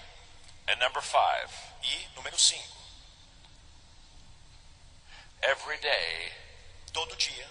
[0.69, 1.51] And number five,
[1.83, 2.63] E, número 5,
[5.43, 6.33] every day,
[6.93, 7.49] todo dia,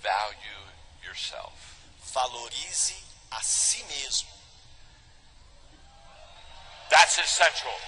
[0.00, 0.72] value
[1.02, 1.52] yourself.
[2.12, 2.96] valorize
[3.30, 4.28] a si mesmo.
[6.88, 7.80] That's essential.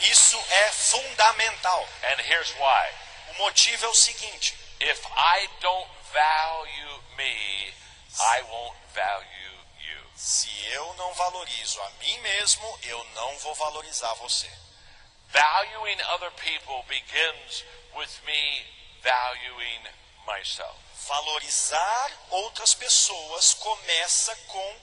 [0.00, 1.88] Isso é fundamental.
[2.04, 2.92] And here's why.
[3.30, 7.74] O motivo é o seguinte: If I don't value me,
[8.20, 10.10] I won't value you.
[10.14, 14.50] se eu não valorizo a mim mesmo, eu não vou valorizar você.
[15.30, 17.64] Valuing other people begins
[17.94, 18.64] with me
[19.02, 19.82] valuing
[20.26, 20.78] myself.
[21.08, 24.76] Valorizar outras pessoas começa com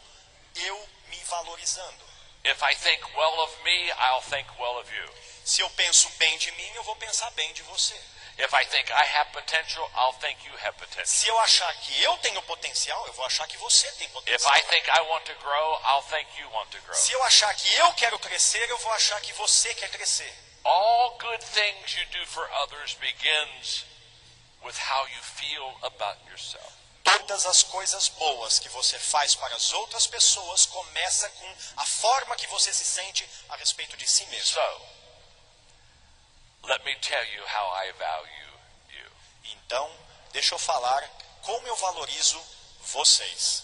[0.55, 2.05] eu me valorizando.
[2.43, 5.09] If I think well of me, I'll think well of you.
[5.45, 7.99] Se eu penso bem de mim, eu vou pensar bem de você.
[8.37, 11.05] If I think I have potential, I'll think you have potential.
[11.05, 14.55] Se eu achar que eu tenho potencial, eu vou achar que você tem If potencial.
[14.55, 16.95] I think I want to grow, I'll think you want to grow.
[16.95, 20.33] Se eu achar que eu quero crescer, eu vou achar que você quer crescer.
[20.63, 23.85] All good things you do for others begins
[24.63, 26.71] with how you feel about yourself.
[27.03, 32.35] Todas as coisas boas que você faz para as outras pessoas começa com a forma
[32.35, 34.53] que você se sente a respeito de si mesmo.
[34.53, 34.81] So,
[36.67, 38.51] let me tell you how I value
[38.89, 39.11] you.
[39.53, 39.89] Então,
[40.31, 41.07] deixa eu falar
[41.41, 42.41] como eu valorizo
[42.81, 43.63] vocês.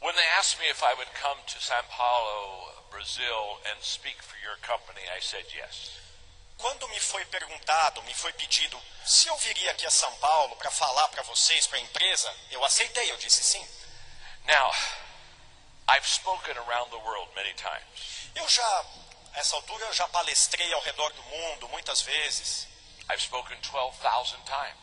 [0.00, 4.36] When they asked me if I would come to Sao Paulo, Brazil, and speak for
[4.38, 5.90] your company, I said yes.
[6.58, 10.70] Quando me foi perguntado, me foi pedido se eu viria aqui a São Paulo para
[10.70, 13.66] falar para vocês, para a empresa, eu aceitei, eu disse sim.
[14.44, 14.72] Now,
[15.88, 18.30] I've spoken around the world many times.
[18.34, 18.84] Eu já,
[19.34, 22.66] a essa altura, eu já palestrei ao redor do mundo muitas vezes.
[23.10, 24.76] I've spoken 12,000 times.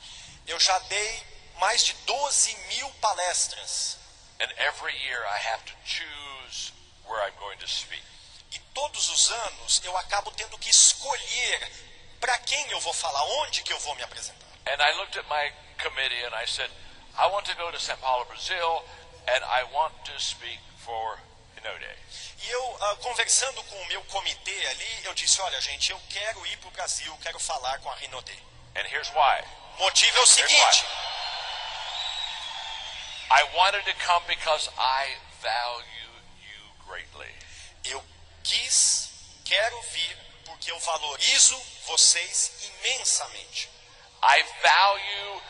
[0.48, 1.24] Eu já dei
[1.60, 3.98] mais de 12 mil palestras.
[4.40, 6.74] And every year I have to choose
[7.06, 8.04] where I'm going to speak.
[8.52, 11.72] E todos os anos eu acabo tendo que escolher
[12.20, 14.48] para quem eu vou falar, onde que eu vou me apresentar.
[14.68, 16.70] And I looked at my committee and I said,
[17.18, 18.84] I want to go to Sao Paulo, Brazil,
[19.28, 21.20] and I want to speak for
[21.56, 21.96] Hinode.
[22.42, 26.46] E eu, ah, conversando com o meu comitê ali, eu disse, olha gente, eu quero
[26.48, 28.44] ir para o Brasil, quero falar com a Rinode.
[28.76, 29.44] And here's why.
[29.78, 30.86] O motivo é o seguinte,
[33.32, 35.86] I wanted to come because I value
[36.42, 37.34] you greatly.
[37.86, 38.04] eu
[38.44, 39.10] quis,
[39.46, 43.70] quero vir, porque eu valorizo vocês imensamente.
[44.24, 45.42] I value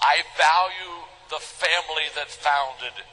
[0.00, 3.04] I value the family that founded.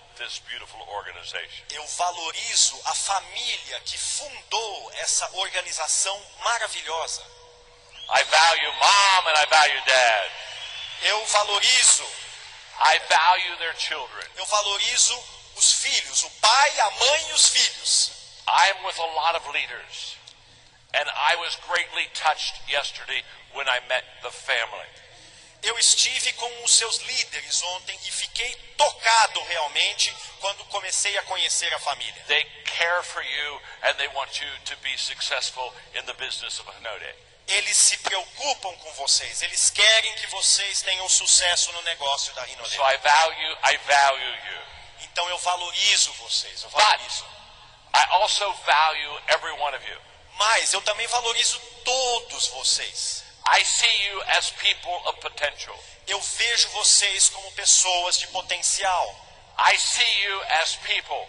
[1.69, 7.21] Eu valorizo a família que fundou essa organização maravilhosa.
[8.09, 10.31] I value mom and I value dad.
[11.01, 12.05] Eu valorizo,
[12.79, 14.27] I value their children.
[14.35, 15.23] eu valorizo
[15.55, 18.11] os filhos, o pai, a mãe e os filhos.
[18.47, 20.15] I'm with a lot of leaders.
[20.93, 23.23] And I was greatly touched yesterday
[23.53, 24.87] when I met the family.
[25.65, 31.73] Eu estive com os seus líderes ontem e fiquei tocado realmente quando comecei a conhecer
[31.73, 32.23] a família.
[32.27, 36.69] They care for you and they want you to be successful in the business of
[36.69, 37.15] Hanode.
[37.47, 42.75] Eles se preocupam com vocês, eles querem que vocês tenham sucesso no negócio da Rinode.
[42.75, 44.61] So I value I value you.
[45.01, 47.25] Então eu valorizo vocês, eu But valorizo.
[47.95, 49.99] I also value every one of you.
[50.35, 53.24] Mas eu também valorizo todos vocês.
[53.47, 55.77] I see you as people of potential.
[56.07, 59.15] Eu vejo vocês como pessoas de potencial.
[59.57, 61.27] I see you as people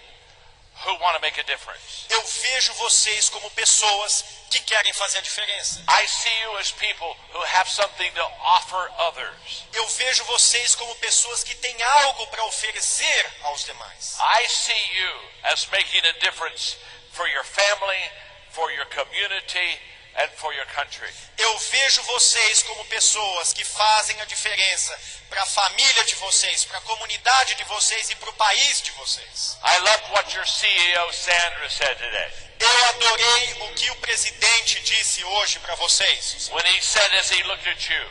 [0.84, 2.06] who want to make a difference.
[2.10, 5.82] Eu vejo vocês como pessoas que querem fazer a diferença.
[5.88, 9.64] I see you as people who have something to offer others.
[9.72, 14.16] Eu vejo vocês como pessoas que têm algo para oferecer aos demais.
[14.20, 16.76] I see you as making a difference
[17.12, 18.10] for your family,
[18.51, 19.80] for your community,
[20.16, 21.09] and for your country.
[21.38, 24.98] Eu vejo vocês como pessoas que fazem a diferença
[25.28, 28.90] para a família de vocês, para a comunidade de vocês e para o país de
[28.93, 29.59] vocês.
[29.62, 32.32] I love what your CEO Sandra said today.
[32.59, 36.48] Eu adorei o que o presidente disse hoje para vocês.
[36.51, 38.10] When he said as he looked at you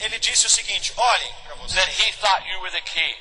[0.00, 1.74] Ele disse o seguinte: olhem para vocês.
[1.84, 3.16] that he thought you were the key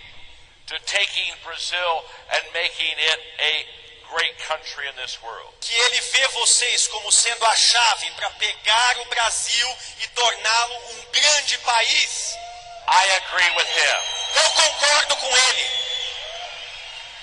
[0.68, 5.54] to taking Brazil and making it a great country in this world.
[5.62, 11.06] que ele vê vocês como sendo a chave para pegar o Brasil e torná-lo um
[11.12, 12.36] grande país.
[12.88, 14.44] I agree with him.
[14.44, 15.72] Eu concordo com ele.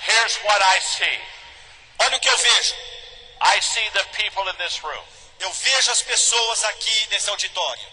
[0.06, 1.20] Here's what I see.
[1.98, 2.74] Olha o que eu vejo.
[3.42, 5.02] I see the people in this room
[5.38, 7.88] Eu vejo as pessoas aqui nesse auditório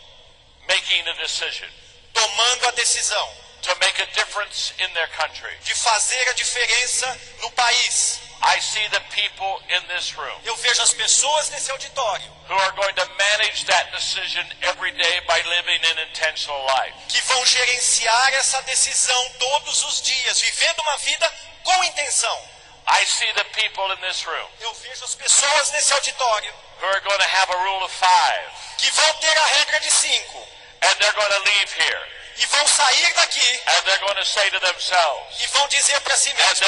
[0.67, 1.69] making a decision
[2.11, 5.55] tomando a decisão to make a difference in their country.
[5.63, 8.19] de fazer a diferença no país.
[8.41, 12.71] I see the people in this room Eu vejo as pessoas nesse auditório who are
[12.73, 16.93] going to manage that decision every day by living an intentional life.
[17.09, 21.33] que vão gerenciar essa decisão todos os dias, vivendo uma vida
[21.63, 22.49] com intenção.
[22.87, 27.01] I see the people in this room Eu vejo as pessoas nesse auditório who are
[27.01, 30.47] going to have a rule of five que vão ter a regra de cinco
[30.83, 32.07] and they're going to leave here
[32.37, 33.61] e vão sair daqui.
[33.65, 35.39] And they're going to say to themselves.
[35.39, 36.59] E vão dizer para si mesmos.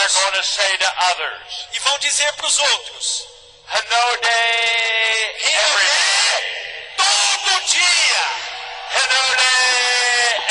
[1.74, 3.28] e vão dizer para os outros:
[3.68, 4.28] Hanode
[5.44, 6.96] every day.
[6.98, 8.26] todo dia,
[8.96, 9.50] Hanode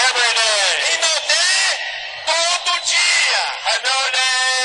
[0.07, 0.79] every day.
[0.89, 1.79] Rinodê,
[2.27, 3.43] todo dia,
[3.75, 4.58] every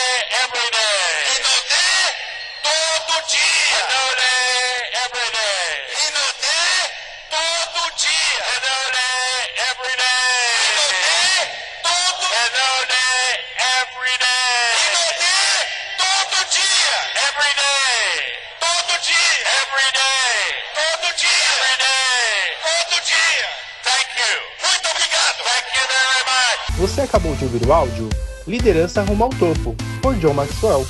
[26.84, 28.10] Você acabou de ouvir o áudio
[28.46, 30.86] Liderança Rumo ao Topo, por John Maxwell.